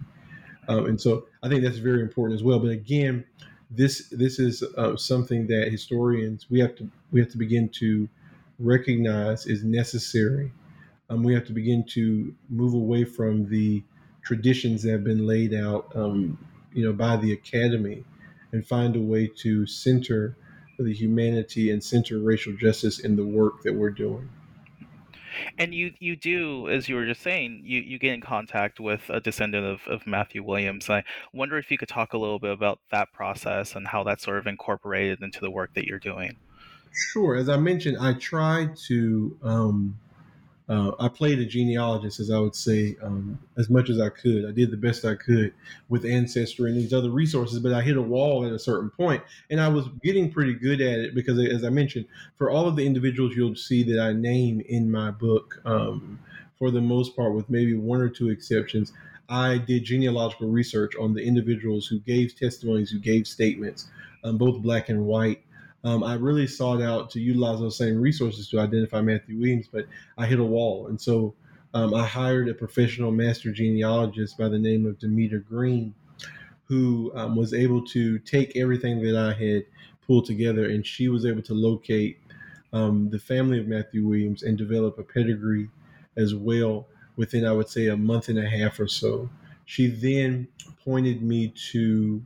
Um, 0.67 0.85
and 0.85 1.01
so 1.01 1.25
I 1.41 1.49
think 1.49 1.63
that's 1.63 1.77
very 1.77 2.01
important 2.01 2.39
as 2.39 2.43
well. 2.43 2.59
But 2.59 2.69
again, 2.69 3.25
this 3.71 4.07
this 4.09 4.37
is 4.37 4.63
uh, 4.77 4.95
something 4.95 5.47
that 5.47 5.69
historians 5.71 6.45
we 6.49 6.59
have 6.59 6.75
to 6.75 6.87
we 7.11 7.19
have 7.19 7.29
to 7.31 7.37
begin 7.37 7.69
to 7.69 8.07
recognize 8.59 9.47
is 9.47 9.63
necessary 9.63 10.51
um, 11.13 11.23
we 11.23 11.33
have 11.33 11.45
to 11.45 11.53
begin 11.53 11.83
to 11.83 12.33
move 12.49 12.73
away 12.73 13.03
from 13.03 13.47
the 13.47 13.83
traditions 14.23 14.83
that 14.83 14.91
have 14.91 15.03
been 15.03 15.27
laid 15.27 15.53
out, 15.53 15.91
um, 15.95 16.37
you 16.73 16.83
know, 16.83 16.93
by 16.93 17.15
the 17.17 17.33
academy, 17.33 18.03
and 18.51 18.65
find 18.65 18.95
a 18.95 18.99
way 18.99 19.27
to 19.27 19.65
center 19.65 20.37
the 20.79 20.93
humanity 20.93 21.71
and 21.71 21.83
center 21.83 22.19
racial 22.19 22.53
justice 22.53 22.99
in 22.99 23.15
the 23.15 23.25
work 23.25 23.61
that 23.63 23.73
we're 23.73 23.91
doing. 23.91 24.27
And 25.57 25.73
you 25.73 25.93
you 25.99 26.15
do, 26.15 26.69
as 26.69 26.87
you 26.87 26.95
were 26.95 27.05
just 27.05 27.21
saying, 27.21 27.61
you, 27.63 27.81
you 27.81 27.97
get 27.97 28.13
in 28.13 28.21
contact 28.21 28.79
with 28.79 29.01
a 29.09 29.19
descendant 29.19 29.65
of, 29.65 29.81
of 29.87 30.05
Matthew 30.05 30.43
Williams. 30.43 30.89
I 30.89 31.03
wonder 31.31 31.57
if 31.57 31.71
you 31.71 31.77
could 31.77 31.87
talk 31.89 32.13
a 32.13 32.17
little 32.17 32.39
bit 32.39 32.51
about 32.51 32.79
that 32.91 33.11
process 33.13 33.75
and 33.75 33.87
how 33.87 34.03
that's 34.03 34.23
sort 34.23 34.37
of 34.37 34.47
incorporated 34.47 35.21
into 35.21 35.39
the 35.39 35.49
work 35.49 35.73
that 35.73 35.85
you're 35.85 35.99
doing. 35.99 36.37
Sure. 36.91 37.35
As 37.35 37.49
I 37.49 37.57
mentioned, 37.57 37.97
I 37.99 38.13
try 38.13 38.69
to 38.87 39.37
um, 39.41 39.97
uh, 40.69 40.91
I 40.97 41.09
played 41.09 41.39
a 41.39 41.45
genealogist, 41.45 42.19
as 42.19 42.31
I 42.31 42.39
would 42.39 42.55
say, 42.55 42.95
um, 43.01 43.37
as 43.57 43.69
much 43.69 43.89
as 43.89 43.99
I 43.99 44.09
could. 44.09 44.45
I 44.47 44.51
did 44.51 44.71
the 44.71 44.77
best 44.77 45.03
I 45.03 45.15
could 45.15 45.53
with 45.89 46.05
Ancestry 46.05 46.71
and 46.71 46.79
these 46.79 46.93
other 46.93 47.09
resources, 47.09 47.59
but 47.59 47.73
I 47.73 47.81
hit 47.81 47.97
a 47.97 48.01
wall 48.01 48.45
at 48.45 48.53
a 48.53 48.59
certain 48.59 48.89
point, 48.89 49.21
and 49.49 49.59
I 49.59 49.67
was 49.67 49.87
getting 50.03 50.31
pretty 50.31 50.53
good 50.53 50.79
at 50.79 50.99
it 50.99 51.15
because, 51.15 51.37
as 51.39 51.65
I 51.65 51.69
mentioned, 51.69 52.05
for 52.37 52.49
all 52.49 52.67
of 52.67 52.77
the 52.77 52.85
individuals 52.85 53.35
you'll 53.35 53.55
see 53.55 53.83
that 53.83 53.99
I 53.99 54.13
name 54.13 54.61
in 54.61 54.89
my 54.89 55.11
book, 55.11 55.61
um, 55.65 56.17
for 56.57 56.71
the 56.71 56.81
most 56.81 57.15
part, 57.15 57.33
with 57.33 57.49
maybe 57.49 57.73
one 57.73 57.99
or 57.99 58.09
two 58.09 58.29
exceptions, 58.29 58.93
I 59.27 59.57
did 59.57 59.83
genealogical 59.83 60.47
research 60.47 60.93
on 60.95 61.13
the 61.13 61.23
individuals 61.23 61.87
who 61.87 61.99
gave 61.99 62.37
testimonies, 62.37 62.89
who 62.89 62.99
gave 62.99 63.27
statements, 63.27 63.89
um, 64.23 64.37
both 64.37 64.61
black 64.61 64.87
and 64.87 65.05
white, 65.05 65.43
um, 65.83 66.03
I 66.03 66.15
really 66.15 66.47
sought 66.47 66.81
out 66.81 67.09
to 67.11 67.19
utilize 67.19 67.59
those 67.59 67.77
same 67.77 67.99
resources 67.99 68.49
to 68.49 68.59
identify 68.59 69.01
Matthew 69.01 69.37
Williams, 69.37 69.67
but 69.71 69.85
I 70.17 70.25
hit 70.25 70.39
a 70.39 70.43
wall. 70.43 70.87
And 70.87 70.99
so 70.99 71.33
um, 71.73 71.93
I 71.93 72.05
hired 72.05 72.47
a 72.47 72.53
professional 72.53 73.11
master 73.11 73.51
genealogist 73.51 74.37
by 74.37 74.47
the 74.47 74.59
name 74.59 74.85
of 74.85 74.99
Demeter 74.99 75.39
Green, 75.39 75.93
who 76.65 77.11
um, 77.15 77.35
was 77.35 77.53
able 77.53 77.83
to 77.87 78.19
take 78.19 78.55
everything 78.55 79.01
that 79.03 79.17
I 79.17 79.33
had 79.33 79.65
pulled 80.05 80.25
together, 80.25 80.69
and 80.69 80.85
she 80.85 81.09
was 81.09 81.25
able 81.25 81.41
to 81.43 81.53
locate 81.53 82.19
um, 82.71 83.09
the 83.09 83.19
family 83.19 83.59
of 83.59 83.67
Matthew 83.67 84.05
Williams 84.05 84.43
and 84.43 84.57
develop 84.57 84.97
a 84.97 85.03
pedigree 85.03 85.69
as 86.15 86.33
well 86.33 86.87
within, 87.15 87.45
I 87.45 87.51
would 87.51 87.69
say, 87.69 87.87
a 87.87 87.97
month 87.97 88.29
and 88.29 88.39
a 88.39 88.47
half 88.47 88.79
or 88.79 88.87
so. 88.87 89.29
She 89.65 89.87
then 89.87 90.47
pointed 90.83 91.21
me 91.21 91.53
to 91.71 92.23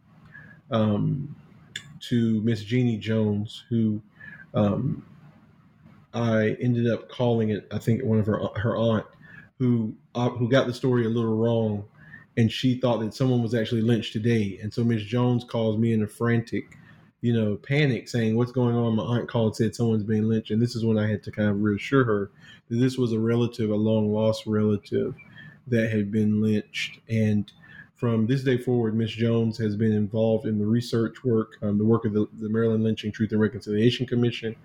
um, 0.72 1.36
to 2.02 2.42
Miss 2.42 2.64
Jeannie 2.64 2.98
Jones, 2.98 3.64
who 3.70 4.02
um, 4.54 5.04
I 6.14 6.58
ended 6.62 6.90
up 6.92 7.10
calling 7.10 7.50
it. 7.50 7.68
I 7.72 7.78
think 7.78 8.04
one 8.04 8.20
of 8.20 8.26
her 8.26 8.40
her 8.56 8.76
aunt, 8.76 9.06
who 9.60 9.94
uh, 10.16 10.30
who 10.30 10.50
got 10.50 10.68
the 10.68 10.74
story 10.74 11.06
a 11.06 11.10
little 11.10 11.36
wrong, 11.36 11.86
and 12.38 12.52
she 12.52 12.80
thought 12.80 13.00
that 13.02 13.14
someone 13.14 13.44
was 13.44 13.54
actually 13.54 13.82
lynched 13.82 14.14
today. 14.14 14.60
And 14.62 14.74
so 14.74 14.84
Miss 14.84 15.04
Jones 15.04 15.44
calls 15.44 15.78
me 15.78 15.94
in 15.94 16.04
a 16.04 16.08
frantic, 16.08 16.78
you 17.22 17.34
know, 17.34 17.56
panic, 17.56 18.08
saying, 18.08 18.36
"What's 18.36 18.52
going 18.52 18.76
on?" 18.76 18.96
My 18.96 19.04
aunt 19.04 19.30
called, 19.30 19.56
said 19.56 19.76
someone's 19.76 20.04
being 20.04 20.28
lynched, 20.30 20.52
and 20.52 20.62
this 20.62 20.76
is 20.76 20.86
when 20.86 20.98
I 20.98 21.08
had 21.08 21.24
to 21.24 21.32
kind 21.32 21.50
of 21.50 21.62
reassure 21.62 22.04
her 22.06 22.32
that 22.70 22.78
this 22.78 22.98
was 22.98 23.14
a 23.14 23.20
relative, 23.20 23.70
a 23.70 23.76
long 23.76 24.12
lost 24.12 24.46
relative, 24.46 25.16
that 25.68 25.92
had 25.92 26.12
been 26.12 26.42
lynched, 26.42 27.00
and 27.10 27.52
from 27.98 28.28
this 28.28 28.44
day 28.44 28.58
forward, 28.58 28.96
Ms. 28.96 29.12
Jones 29.12 29.58
has 29.58 29.76
been 29.76 29.92
involved 29.92 30.46
in 30.46 30.60
the 30.60 30.66
research 30.66 31.24
work, 31.24 31.58
um, 31.64 31.80
the 31.80 31.86
work 31.86 32.06
of 32.06 32.14
the, 32.14 32.28
the, 32.40 32.48
Maryland 32.48 32.84
Lynching 32.84 33.12
Truth 33.12 33.32
and 33.32 33.42
Reconciliation 33.42 34.06
Commission. 34.06 34.56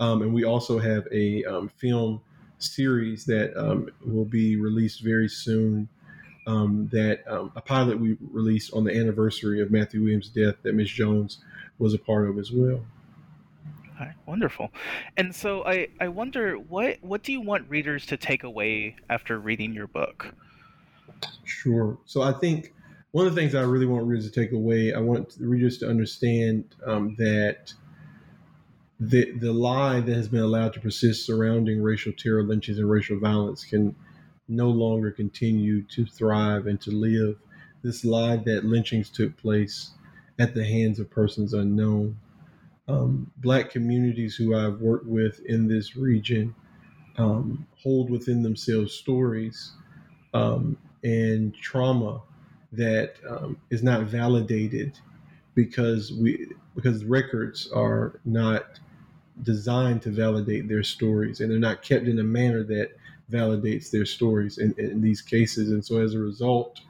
Um, 0.00 0.22
and 0.22 0.34
we 0.34 0.44
also 0.44 0.78
have 0.78 1.06
a 1.12 1.44
um, 1.44 1.68
film 1.68 2.20
series 2.58 3.24
that 3.26 3.56
um, 3.56 3.88
will 4.04 4.24
be 4.24 4.56
released 4.56 5.02
very 5.02 5.28
soon. 5.28 5.88
Um, 6.46 6.88
that 6.90 7.22
um, 7.28 7.52
a 7.54 7.60
pilot 7.60 8.00
we 8.00 8.16
released 8.32 8.72
on 8.72 8.82
the 8.82 8.96
anniversary 8.96 9.60
of 9.60 9.70
Matthew 9.70 10.02
Williams' 10.02 10.30
death 10.30 10.56
that 10.62 10.74
Ms. 10.74 10.90
Jones 10.90 11.38
was 11.78 11.94
a 11.94 11.98
part 11.98 12.28
of 12.28 12.38
as 12.38 12.50
well. 12.50 12.80
Right, 14.00 14.14
wonderful. 14.26 14.72
And 15.16 15.32
so 15.32 15.64
I, 15.64 15.88
I 16.00 16.08
wonder 16.08 16.54
what 16.56 16.96
what 17.02 17.22
do 17.22 17.30
you 17.30 17.42
want 17.42 17.68
readers 17.68 18.06
to 18.06 18.16
take 18.16 18.42
away 18.42 18.96
after 19.10 19.38
reading 19.38 19.74
your 19.74 19.86
book? 19.86 20.34
Sure. 21.44 21.98
So 22.06 22.22
I 22.22 22.32
think 22.32 22.72
one 23.12 23.26
of 23.26 23.34
the 23.34 23.40
things 23.40 23.54
I 23.54 23.62
really 23.62 23.86
want 23.86 24.06
readers 24.06 24.30
to 24.30 24.40
take 24.40 24.52
away, 24.52 24.92
I 24.94 25.00
want 25.00 25.36
readers 25.40 25.78
to 25.78 25.88
understand 25.88 26.64
um, 26.86 27.16
that 27.18 27.72
the 29.00 29.32
the 29.32 29.52
lie 29.52 30.00
that 30.00 30.14
has 30.14 30.28
been 30.28 30.42
allowed 30.42 30.74
to 30.74 30.80
persist 30.80 31.26
surrounding 31.26 31.82
racial 31.82 32.12
terror, 32.12 32.42
lynchings, 32.42 32.78
and 32.78 32.88
racial 32.88 33.18
violence 33.18 33.64
can 33.64 33.96
no 34.48 34.68
longer 34.68 35.10
continue 35.10 35.82
to 35.84 36.04
thrive 36.04 36.66
and 36.66 36.80
to 36.82 36.90
live. 36.90 37.36
This 37.82 38.04
lie 38.04 38.36
that 38.36 38.64
lynchings 38.64 39.08
took 39.08 39.36
place 39.36 39.92
at 40.38 40.54
the 40.54 40.64
hands 40.64 40.98
of 41.00 41.10
persons 41.10 41.54
unknown. 41.54 42.18
Um, 42.88 43.30
black 43.36 43.70
communities 43.70 44.34
who 44.34 44.54
I've 44.54 44.80
worked 44.80 45.06
with 45.06 45.40
in 45.46 45.68
this 45.68 45.96
region 45.96 46.54
um, 47.16 47.66
hold 47.82 48.10
within 48.10 48.42
themselves 48.42 48.92
stories 48.92 49.72
um, 50.34 50.76
and 51.04 51.54
trauma 51.54 52.20
that 52.72 53.14
um, 53.28 53.56
is 53.70 53.82
not 53.82 54.02
validated 54.04 54.98
because 55.54 56.12
we 56.12 56.48
because 56.74 57.04
records 57.04 57.70
are 57.72 58.20
not 58.24 58.78
designed 59.42 60.02
to 60.02 60.10
validate 60.10 60.68
their 60.68 60.82
stories 60.82 61.40
and 61.40 61.50
they're 61.50 61.58
not 61.58 61.82
kept 61.82 62.06
in 62.06 62.18
a 62.18 62.24
manner 62.24 62.62
that 62.62 62.96
validates 63.30 63.90
their 63.90 64.04
stories 64.04 64.58
in, 64.58 64.74
in 64.78 65.00
these 65.00 65.20
cases. 65.20 65.70
And 65.70 65.84
so 65.84 66.00
as 66.00 66.14
a 66.14 66.18
result 66.18 66.80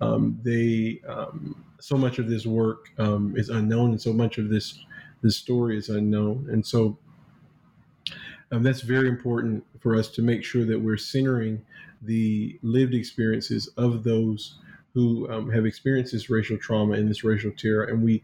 um, 0.00 0.38
they 0.42 1.00
um, 1.08 1.64
so 1.80 1.96
much 1.96 2.18
of 2.18 2.28
this 2.28 2.46
work 2.46 2.90
um, 2.98 3.34
is 3.36 3.48
unknown 3.48 3.90
and 3.90 4.00
so 4.00 4.12
much 4.12 4.38
of 4.38 4.48
this 4.48 4.78
this 5.22 5.36
story 5.36 5.76
is 5.76 5.88
unknown. 5.88 6.48
And 6.50 6.64
so 6.64 6.98
um, 8.52 8.62
that's 8.62 8.82
very 8.82 9.08
important 9.08 9.64
for 9.80 9.96
us 9.96 10.08
to 10.10 10.22
make 10.22 10.44
sure 10.44 10.64
that 10.64 10.78
we're 10.78 10.98
centering 10.98 11.64
the 12.02 12.58
lived 12.62 12.94
experiences 12.94 13.68
of 13.76 14.04
those 14.04 14.58
who 14.96 15.30
um, 15.30 15.50
have 15.50 15.66
experienced 15.66 16.12
this 16.12 16.30
racial 16.30 16.56
trauma 16.56 16.94
and 16.94 17.06
this 17.06 17.22
racial 17.22 17.50
terror, 17.50 17.84
and 17.84 18.02
we 18.02 18.22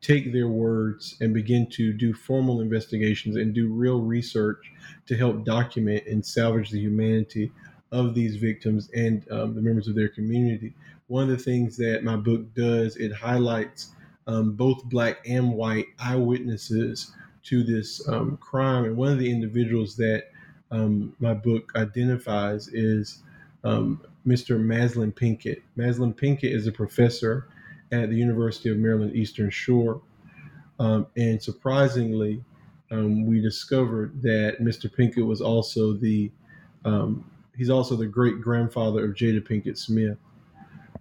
take 0.00 0.32
their 0.32 0.48
words 0.48 1.18
and 1.20 1.34
begin 1.34 1.68
to 1.68 1.92
do 1.92 2.14
formal 2.14 2.62
investigations 2.62 3.36
and 3.36 3.52
do 3.52 3.68
real 3.68 4.00
research 4.00 4.72
to 5.04 5.14
help 5.14 5.44
document 5.44 6.02
and 6.06 6.24
salvage 6.24 6.70
the 6.70 6.80
humanity 6.80 7.52
of 7.92 8.14
these 8.14 8.36
victims 8.36 8.88
and 8.94 9.30
um, 9.30 9.54
the 9.54 9.60
members 9.60 9.86
of 9.86 9.94
their 9.94 10.08
community. 10.08 10.72
One 11.08 11.24
of 11.24 11.28
the 11.28 11.44
things 11.44 11.76
that 11.76 12.02
my 12.02 12.16
book 12.16 12.54
does, 12.54 12.96
it 12.96 13.12
highlights 13.12 13.90
um, 14.26 14.52
both 14.52 14.82
black 14.86 15.18
and 15.28 15.52
white 15.52 15.88
eyewitnesses 15.98 17.12
to 17.42 17.62
this 17.62 18.08
um, 18.08 18.38
crime. 18.38 18.86
And 18.86 18.96
one 18.96 19.12
of 19.12 19.18
the 19.18 19.30
individuals 19.30 19.94
that 19.96 20.30
um, 20.70 21.14
my 21.18 21.34
book 21.34 21.70
identifies 21.76 22.68
is 22.68 23.18
um, 23.64 24.00
Mr. 24.26 24.60
Maslin 24.60 25.12
Pinkett. 25.12 25.62
Maslin 25.76 26.14
Pinkett 26.14 26.52
is 26.52 26.66
a 26.66 26.72
professor 26.72 27.48
at 27.90 28.08
the 28.08 28.16
University 28.16 28.70
of 28.70 28.78
Maryland 28.78 29.14
Eastern 29.14 29.50
Shore. 29.50 30.00
Um, 30.78 31.06
and 31.16 31.42
surprisingly, 31.42 32.42
um, 32.90 33.26
we 33.26 33.40
discovered 33.40 34.20
that 34.22 34.58
Mr. 34.60 34.92
Pinkett 34.92 35.24
was 35.24 35.40
also 35.40 35.92
the 35.92 36.30
um, 36.84 37.24
he's 37.56 37.70
also 37.70 37.96
the 37.96 38.06
great 38.06 38.40
grandfather 38.40 39.04
of 39.04 39.14
Jada 39.14 39.40
Pinkett 39.40 39.78
Smith. 39.78 40.18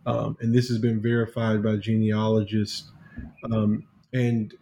Um, 0.06 0.38
and 0.42 0.54
this 0.54 0.68
has 0.70 0.78
been 0.78 1.02
verified 1.02 1.64
by 1.64 1.78
genealogists. 1.78 2.92
Um, 3.52 3.86
and 4.14 4.54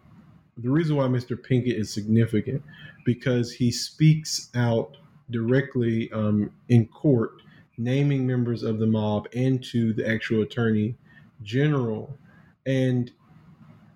the 0.57 0.69
reason 0.69 0.95
why 0.95 1.05
Mr. 1.07 1.37
Pinkett 1.37 1.77
is 1.77 1.91
significant 1.91 2.63
because 3.05 3.51
he 3.51 3.71
speaks 3.71 4.49
out 4.55 4.97
directly 5.31 6.11
um, 6.11 6.51
in 6.69 6.85
court 6.87 7.41
naming 7.79 8.27
members 8.27 8.61
of 8.61 8.77
the 8.77 8.85
mob 8.85 9.27
and 9.33 9.63
to 9.63 9.93
the 9.93 10.07
actual 10.07 10.43
attorney 10.43 10.95
general. 11.41 12.15
And 12.65 13.09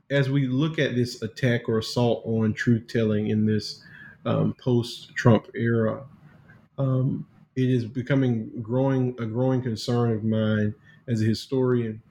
as 0.10 0.30
we 0.30 0.48
look 0.48 0.80
at 0.80 0.96
this 0.96 1.22
attack 1.22 1.68
or 1.68 1.80
assault 1.80 2.24
on 2.26 2.54
truth 2.54 2.88
telling 2.88 3.28
in 3.28 3.46
this 3.46 3.84
um, 4.26 4.54
post 4.54 5.14
Trump 5.16 5.48
era, 5.54 6.06
um, 6.78 7.28
it 7.56 7.70
is 7.70 7.86
becoming 7.86 8.50
growing 8.62 9.16
a 9.20 9.26
growing 9.26 9.62
concern 9.62 10.12
of 10.12 10.24
mine 10.24 10.74
as 11.08 11.22
a 11.22 11.26
historian 11.26 12.02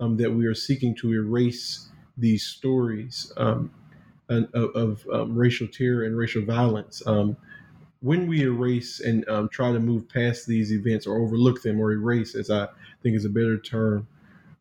um, 0.00 0.16
that 0.18 0.30
we 0.30 0.46
are 0.46 0.54
seeking 0.54 0.94
to 0.96 1.12
erase 1.12 1.88
these 2.18 2.44
stories 2.44 3.32
um, 3.38 3.70
of, 4.28 4.54
of 4.54 5.06
um, 5.12 5.34
racial 5.34 5.66
terror 5.66 6.04
and 6.04 6.16
racial 6.16 6.44
violence. 6.44 7.02
When 8.02 8.26
we 8.26 8.42
erase 8.42 9.00
and 9.00 9.28
um, 9.28 9.48
try 9.48 9.72
to 9.72 9.80
move 9.80 10.08
past 10.08 10.46
these 10.46 10.72
events 10.72 11.06
or 11.06 11.18
overlook 11.18 11.62
them 11.62 11.80
or 11.80 11.92
erase, 11.92 12.34
as 12.34 12.50
I 12.50 12.68
think 13.02 13.16
is 13.16 13.24
a 13.24 13.30
better 13.30 13.58
term, 13.58 14.06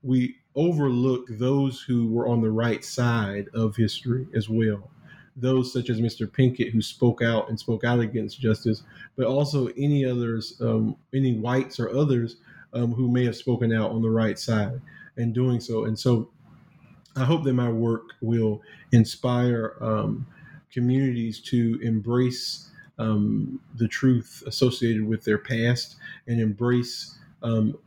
we 0.04 0.38
overlook 0.56 1.28
those 1.30 1.82
who 1.82 2.08
were 2.08 2.28
on 2.28 2.42
the 2.42 2.52
right 2.52 2.84
side 2.84 3.48
of 3.54 3.76
history 3.76 4.28
as 4.36 4.50
well. 4.50 4.90
Those 5.36 5.72
such 5.72 5.90
as 5.90 6.02
Mr. 6.02 6.28
Pinkett, 6.28 6.72
who 6.72 6.82
spoke 6.82 7.22
out 7.22 7.50
and 7.50 7.60
spoke 7.60 7.84
out 7.84 8.00
against 8.00 8.40
justice, 8.40 8.84
but 9.16 9.26
also 9.26 9.68
any 9.78 10.06
others, 10.06 10.58
um, 10.62 10.96
any 11.14 11.36
whites 11.36 11.80
or 11.80 11.96
others 11.96 12.38
um, 12.74 12.94
who 12.94 13.10
may 13.10 13.26
have 13.26 13.36
spoken 13.36 13.74
out 13.74 13.92
on 13.92 14.02
the 14.02 14.10
right 14.10 14.38
side 14.38 14.82
and 15.18 15.34
doing 15.34 15.60
so. 15.60 15.86
And 15.86 15.98
so 15.98 16.30
I 17.16 17.24
hope 17.24 17.44
that 17.44 17.54
my 17.54 17.70
work 17.70 18.14
will 18.22 18.62
inspire 18.92 19.76
um, 19.82 20.26
communities 20.72 21.40
to 21.42 21.80
embrace 21.82 22.71
um, 23.00 23.60
the 23.76 23.88
truth 23.88 24.44
associated 24.46 25.08
with 25.08 25.24
their 25.24 25.38
past 25.38 25.98
and 26.28 26.40
embrace 26.40 27.18
um, 27.44 27.78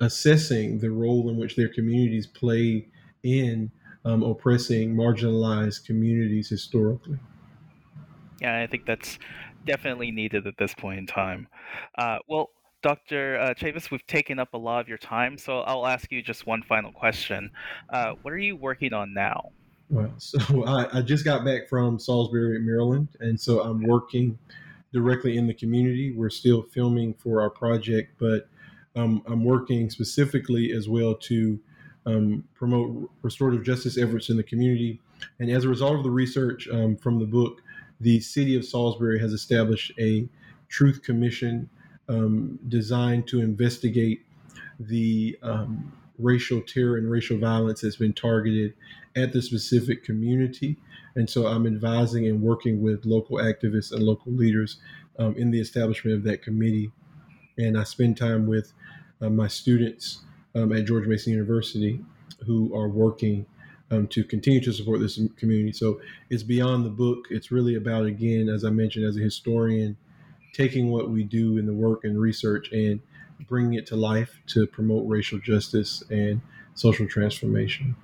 assessing 0.00 0.78
the 0.78 0.90
role 0.90 1.28
in 1.28 1.36
which 1.36 1.56
their 1.56 1.68
communities 1.68 2.26
play 2.26 2.86
in 3.22 3.70
um, 4.04 4.22
oppressing 4.22 4.94
marginalized 4.94 5.86
communities 5.86 6.48
historically. 6.48 7.18
Yeah, 8.40 8.60
I 8.60 8.66
think 8.66 8.86
that's 8.86 9.18
definitely 9.64 10.10
needed 10.10 10.46
at 10.46 10.54
this 10.58 10.74
point 10.74 10.98
in 10.98 11.06
time. 11.06 11.48
Uh, 11.96 12.18
well, 12.28 12.50
Dr. 12.82 13.38
Uh, 13.38 13.54
Chavis, 13.54 13.90
we've 13.90 14.06
taken 14.06 14.38
up 14.38 14.52
a 14.52 14.58
lot 14.58 14.80
of 14.80 14.88
your 14.88 14.98
time, 14.98 15.38
so 15.38 15.60
I'll 15.60 15.86
ask 15.86 16.12
you 16.12 16.20
just 16.20 16.46
one 16.46 16.62
final 16.62 16.92
question. 16.92 17.50
Uh, 17.88 18.12
what 18.20 18.34
are 18.34 18.38
you 18.38 18.56
working 18.56 18.92
on 18.92 19.14
now? 19.14 19.52
Well, 19.94 20.12
so 20.18 20.64
I, 20.64 20.98
I, 20.98 21.02
just 21.02 21.24
got 21.24 21.44
back 21.44 21.68
from 21.68 21.98
Salisbury, 22.00 22.58
Maryland, 22.58 23.08
and 23.20 23.40
so 23.40 23.60
I'm 23.60 23.82
working 23.82 24.36
directly 24.92 25.36
in 25.36 25.46
the 25.46 25.54
community. 25.54 26.12
We're 26.12 26.30
still 26.30 26.62
filming 26.62 27.14
for 27.14 27.40
our 27.40 27.50
project, 27.50 28.12
but 28.18 28.48
um, 28.96 29.22
I'm 29.26 29.44
working 29.44 29.90
specifically 29.90 30.72
as 30.72 30.88
well 30.88 31.14
to 31.14 31.60
um, 32.06 32.44
promote 32.54 33.08
restorative 33.22 33.64
justice 33.64 33.96
efforts 33.96 34.30
in 34.30 34.36
the 34.36 34.42
community. 34.42 35.00
and 35.38 35.48
as 35.50 35.64
a 35.64 35.68
result 35.68 35.96
of 35.96 36.02
the 36.02 36.10
research 36.10 36.68
um, 36.68 36.96
from 36.96 37.18
the 37.18 37.24
book, 37.24 37.62
the 38.00 38.18
city 38.20 38.56
of 38.56 38.64
Salisbury 38.64 39.20
has 39.20 39.32
established 39.32 39.92
a 39.98 40.28
truth 40.68 41.02
commission 41.02 41.70
um, 42.08 42.58
designed 42.68 43.28
to 43.28 43.40
investigate 43.40 44.26
the 44.80 45.38
um, 45.42 45.92
racial 46.18 46.60
terror 46.60 46.96
and 46.96 47.10
racial 47.10 47.38
violence 47.38 47.80
that's 47.80 47.96
been 47.96 48.12
targeted 48.12 48.74
at 49.16 49.32
the 49.32 49.42
specific 49.42 50.04
community. 50.04 50.76
And 51.16 51.28
so 51.28 51.46
I'm 51.46 51.66
advising 51.66 52.26
and 52.26 52.42
working 52.42 52.82
with 52.82 53.04
local 53.04 53.38
activists 53.38 53.92
and 53.92 54.02
local 54.02 54.32
leaders 54.32 54.78
um, 55.18 55.36
in 55.36 55.50
the 55.50 55.60
establishment 55.60 56.16
of 56.16 56.24
that 56.24 56.42
committee. 56.42 56.90
And 57.58 57.78
I 57.78 57.84
spend 57.84 58.16
time 58.16 58.46
with 58.46 58.72
uh, 59.20 59.30
my 59.30 59.46
students 59.46 60.20
um, 60.54 60.72
at 60.72 60.84
George 60.84 61.06
Mason 61.06 61.32
University 61.32 62.00
who 62.46 62.74
are 62.76 62.88
working 62.88 63.46
um, 63.90 64.06
to 64.08 64.24
continue 64.24 64.60
to 64.60 64.72
support 64.72 65.00
this 65.00 65.20
community. 65.36 65.72
So 65.72 66.00
it's 66.30 66.42
beyond 66.42 66.84
the 66.84 66.90
book. 66.90 67.26
It's 67.30 67.52
really 67.52 67.76
about, 67.76 68.06
again, 68.06 68.48
as 68.48 68.64
I 68.64 68.70
mentioned, 68.70 69.04
as 69.04 69.16
a 69.16 69.20
historian, 69.20 69.96
taking 70.52 70.90
what 70.90 71.10
we 71.10 71.22
do 71.22 71.58
in 71.58 71.66
the 71.66 71.72
work 71.72 72.04
and 72.04 72.18
research 72.18 72.70
and 72.72 73.00
bringing 73.48 73.74
it 73.74 73.86
to 73.86 73.96
life 73.96 74.40
to 74.48 74.66
promote 74.66 75.08
racial 75.08 75.38
justice 75.38 76.02
and 76.10 76.40
social 76.74 77.06
transformation. 77.06 77.94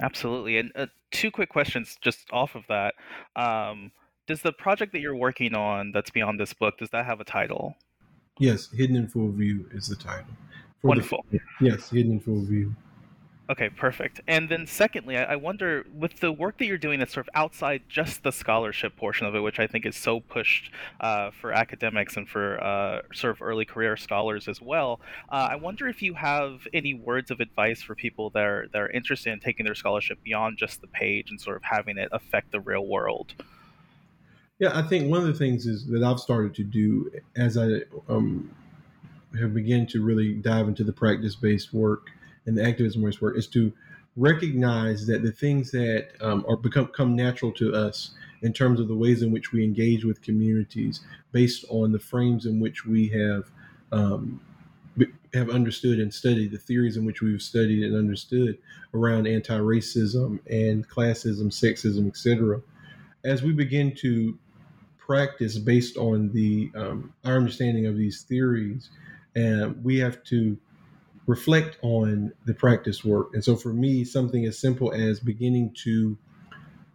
Absolutely. 0.00 0.58
And 0.58 0.72
uh, 0.74 0.86
two 1.10 1.30
quick 1.30 1.48
questions 1.48 1.96
just 2.00 2.26
off 2.32 2.54
of 2.54 2.64
that. 2.68 2.94
Um, 3.36 3.92
does 4.26 4.42
the 4.42 4.52
project 4.52 4.92
that 4.92 5.00
you're 5.00 5.16
working 5.16 5.54
on 5.54 5.92
that's 5.92 6.10
beyond 6.10 6.38
this 6.38 6.52
book, 6.52 6.78
does 6.78 6.90
that 6.90 7.04
have 7.04 7.20
a 7.20 7.24
title? 7.24 7.76
Yes, 8.38 8.70
Hidden 8.72 8.96
in 8.96 9.08
Full 9.08 9.30
View 9.32 9.68
is 9.72 9.88
the 9.88 9.96
title. 9.96 10.32
For 10.80 10.88
Wonderful. 10.88 11.24
The, 11.30 11.40
yes, 11.60 11.90
Hidden 11.90 12.12
in 12.12 12.20
Full 12.20 12.42
View. 12.42 12.74
Okay, 13.50 13.68
perfect. 13.68 14.20
And 14.28 14.48
then 14.48 14.64
secondly, 14.64 15.16
I, 15.16 15.34
wonder 15.34 15.84
with 15.92 16.20
the 16.20 16.30
work 16.30 16.58
that 16.58 16.66
you're 16.66 16.78
doing 16.78 17.00
that's 17.00 17.12
sort 17.12 17.26
of 17.26 17.30
outside 17.34 17.82
just 17.88 18.22
the 18.22 18.30
scholarship 18.30 18.94
portion 18.96 19.26
of 19.26 19.34
it, 19.34 19.40
which 19.40 19.58
I 19.58 19.66
think 19.66 19.84
is 19.86 19.96
so 19.96 20.20
pushed 20.20 20.70
uh, 21.00 21.32
for 21.32 21.52
academics 21.52 22.16
and 22.16 22.28
for 22.28 22.62
uh, 22.62 23.00
sort 23.12 23.34
of 23.34 23.42
early 23.42 23.64
career 23.64 23.96
scholars 23.96 24.46
as 24.46 24.62
well. 24.62 25.00
Uh, 25.32 25.48
I 25.50 25.56
wonder 25.56 25.88
if 25.88 26.00
you 26.00 26.14
have 26.14 26.60
any 26.72 26.94
words 26.94 27.32
of 27.32 27.40
advice 27.40 27.82
for 27.82 27.96
people 27.96 28.30
that 28.30 28.44
are 28.44 28.68
that 28.72 28.78
are 28.78 28.90
interested 28.90 29.32
in 29.32 29.40
taking 29.40 29.66
their 29.66 29.74
scholarship 29.74 30.22
beyond 30.22 30.56
just 30.56 30.80
the 30.80 30.86
page 30.86 31.30
and 31.30 31.40
sort 31.40 31.56
of 31.56 31.64
having 31.64 31.98
it 31.98 32.08
affect 32.12 32.52
the 32.52 32.60
real 32.60 32.86
world. 32.86 33.34
Yeah, 34.60 34.78
I 34.78 34.82
think 34.82 35.10
one 35.10 35.22
of 35.22 35.26
the 35.26 35.34
things 35.34 35.66
is 35.66 35.88
that 35.88 36.04
I've 36.04 36.20
started 36.20 36.54
to 36.54 36.62
do 36.62 37.10
as 37.34 37.58
I 37.58 37.80
um, 38.08 38.54
have 39.40 39.54
begun 39.54 39.86
to 39.88 40.04
really 40.04 40.34
dive 40.34 40.68
into 40.68 40.84
the 40.84 40.92
practice 40.92 41.34
based 41.34 41.74
work 41.74 42.10
and 42.46 42.56
the 42.56 42.64
activism 42.64 43.02
based 43.02 43.20
work 43.20 43.36
is 43.36 43.46
to 43.48 43.72
recognize 44.16 45.06
that 45.06 45.22
the 45.22 45.32
things 45.32 45.70
that 45.70 46.08
um, 46.20 46.44
are 46.48 46.56
become 46.56 46.86
come 46.88 47.14
natural 47.14 47.52
to 47.52 47.74
us 47.74 48.10
in 48.42 48.52
terms 48.52 48.80
of 48.80 48.88
the 48.88 48.94
ways 48.94 49.22
in 49.22 49.30
which 49.30 49.52
we 49.52 49.62
engage 49.62 50.04
with 50.04 50.20
communities 50.22 51.00
based 51.32 51.64
on 51.68 51.92
the 51.92 51.98
frames 51.98 52.46
in 52.46 52.58
which 52.60 52.84
we 52.84 53.08
have 53.08 53.50
um, 53.92 54.40
have 55.32 55.50
understood 55.50 56.00
and 56.00 56.12
studied 56.12 56.50
the 56.50 56.58
theories 56.58 56.96
in 56.96 57.04
which 57.04 57.22
we've 57.22 57.42
studied 57.42 57.84
and 57.84 57.96
understood 57.96 58.58
around 58.94 59.26
anti-racism 59.26 60.40
and 60.50 60.88
classism 60.88 61.46
sexism 61.46 62.08
etc 62.08 62.60
as 63.24 63.42
we 63.42 63.52
begin 63.52 63.94
to 63.94 64.36
practice 64.98 65.58
based 65.58 65.96
on 65.96 66.30
the 66.32 66.70
um, 66.74 67.12
our 67.24 67.36
understanding 67.36 67.86
of 67.86 67.96
these 67.96 68.22
theories 68.22 68.90
and 69.36 69.82
we 69.84 69.98
have 69.98 70.22
to 70.24 70.58
reflect 71.30 71.78
on 71.82 72.32
the 72.44 72.52
practice 72.52 73.04
work. 73.04 73.30
And 73.34 73.44
so 73.44 73.54
for 73.54 73.72
me, 73.72 74.04
something 74.04 74.44
as 74.46 74.58
simple 74.58 74.92
as 74.92 75.20
beginning 75.20 75.72
to 75.84 76.18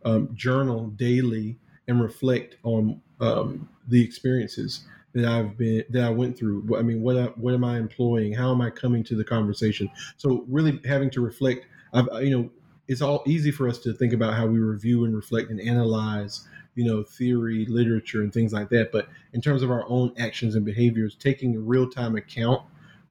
um, 0.04 0.30
journal 0.36 0.88
daily 0.88 1.58
and 1.88 2.02
reflect 2.02 2.58
on 2.64 3.02
um, 3.22 3.70
the 3.88 4.04
experiences 4.04 4.84
that 5.14 5.24
I've 5.24 5.58
been 5.58 5.86
that 5.92 6.04
I 6.04 6.10
went 6.10 6.38
through. 6.38 6.78
I 6.78 6.82
mean, 6.82 7.02
what 7.02 7.18
I, 7.18 7.26
what 7.38 7.54
am 7.54 7.64
I 7.64 7.78
employing? 7.78 8.34
How 8.34 8.52
am 8.52 8.60
I 8.60 8.70
coming 8.70 9.06
to 9.06 9.16
the 9.16 9.24
conversation? 9.24 9.90
So 10.18 10.44
really 10.50 10.82
having 10.86 11.10
to 11.12 11.22
reflect. 11.22 11.66
I've 11.94 12.10
you 12.22 12.38
know 12.38 12.50
it's 12.90 13.02
all 13.02 13.24
easy 13.26 13.52
for 13.52 13.70
us 13.70 13.80
to 13.80 13.94
think 13.94 14.12
about 14.12 14.34
how 14.34 14.46
we 14.46 14.60
review 14.60 15.06
and 15.06 15.16
reflect 15.16 15.50
and 15.50 15.62
analyze 15.62 16.46
you 16.76 16.84
know 16.84 17.04
theory 17.04 17.66
literature 17.68 18.22
and 18.22 18.34
things 18.34 18.52
like 18.52 18.70
that 18.70 18.92
but 18.92 19.08
in 19.34 19.42
terms 19.42 19.64
of 19.64 19.72
our 19.72 19.86
own 19.88 20.14
actions 20.18 20.56
and 20.56 20.66
behaviors 20.66 21.16
taking 21.16 21.56
a 21.56 21.60
real-time 21.60 22.16
account 22.18 22.62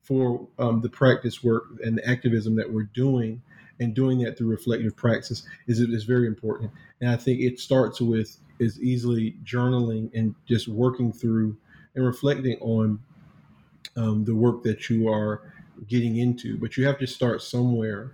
for 0.04 0.46
um, 0.58 0.80
the 0.80 0.88
practice 0.88 1.42
work 1.42 1.64
and 1.82 1.98
the 1.98 2.08
activism 2.08 2.54
that 2.56 2.70
we're 2.70 2.88
doing 2.94 3.42
and 3.80 3.94
doing 3.94 4.18
that 4.20 4.38
through 4.38 4.48
reflective 4.48 4.94
practice 4.94 5.42
is 5.66 5.80
is 5.80 6.04
very 6.04 6.26
important. 6.26 6.70
And 7.00 7.10
i 7.10 7.16
think 7.16 7.40
it 7.40 7.58
starts 7.58 8.00
with 8.00 8.38
is 8.60 8.80
easily 8.80 9.34
journaling 9.44 10.10
and 10.14 10.34
just 10.46 10.68
working 10.68 11.12
through 11.12 11.56
and 11.96 12.06
reflecting 12.06 12.56
on 12.60 13.00
um, 13.96 14.24
the 14.24 14.34
work 14.34 14.62
that 14.62 14.88
you 14.88 15.08
are 15.08 15.52
getting 15.88 16.18
into. 16.18 16.56
But 16.56 16.76
you 16.76 16.86
have 16.86 16.98
to 16.98 17.06
start 17.06 17.42
somewhere 17.42 18.12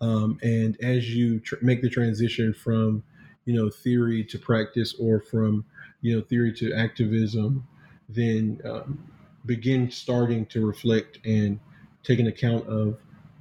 um, 0.00 0.38
and 0.42 0.76
as 0.82 1.14
you 1.14 1.40
tr- 1.40 1.56
make 1.62 1.82
the 1.82 1.90
transition 1.90 2.54
from 2.54 3.02
you 3.44 3.54
know 3.54 3.70
theory 3.70 4.22
to 4.24 4.38
practice 4.38 4.94
or 4.98 5.20
from 5.20 5.64
you 6.00 6.14
know 6.14 6.22
theory 6.22 6.52
to 6.52 6.72
activism 6.74 7.66
then 8.08 8.60
um, 8.64 8.98
begin 9.48 9.90
starting 9.90 10.46
to 10.46 10.64
reflect 10.64 11.18
and 11.24 11.58
take 12.04 12.20
an 12.20 12.28
account 12.28 12.68
of 12.68 12.98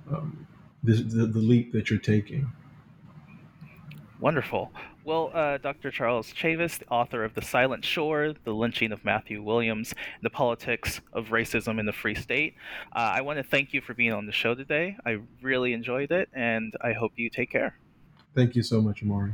um, 0.09 0.47
the, 0.83 0.93
the, 0.93 1.27
the, 1.27 1.39
leap 1.39 1.71
that 1.73 1.89
you're 1.89 1.99
taking. 1.99 2.49
Wonderful. 4.19 4.71
Well, 5.03 5.31
uh, 5.33 5.57
Dr. 5.57 5.91
Charles 5.91 6.33
Chavis, 6.33 6.79
the 6.79 6.87
author 6.87 7.23
of 7.23 7.33
The 7.33 7.41
Silent 7.41 7.85
Shore, 7.85 8.33
The 8.45 8.53
Lynching 8.53 8.91
of 8.91 9.05
Matthew 9.05 9.43
Williams, 9.43 9.93
The 10.23 10.29
Politics 10.29 11.01
of 11.13 11.27
Racism 11.27 11.79
in 11.79 11.85
the 11.85 11.93
Free 11.93 12.15
State, 12.15 12.55
uh, 12.95 13.11
I 13.13 13.21
want 13.21 13.37
to 13.37 13.43
thank 13.43 13.73
you 13.73 13.81
for 13.81 13.93
being 13.93 14.13
on 14.13 14.25
the 14.25 14.31
show 14.31 14.55
today. 14.55 14.97
I 15.05 15.19
really 15.41 15.73
enjoyed 15.73 16.11
it, 16.11 16.29
and 16.33 16.73
I 16.81 16.93
hope 16.93 17.13
you 17.15 17.29
take 17.29 17.51
care. 17.51 17.77
Thank 18.33 18.55
you 18.55 18.63
so 18.63 18.81
much, 18.81 19.03
Amari. 19.03 19.33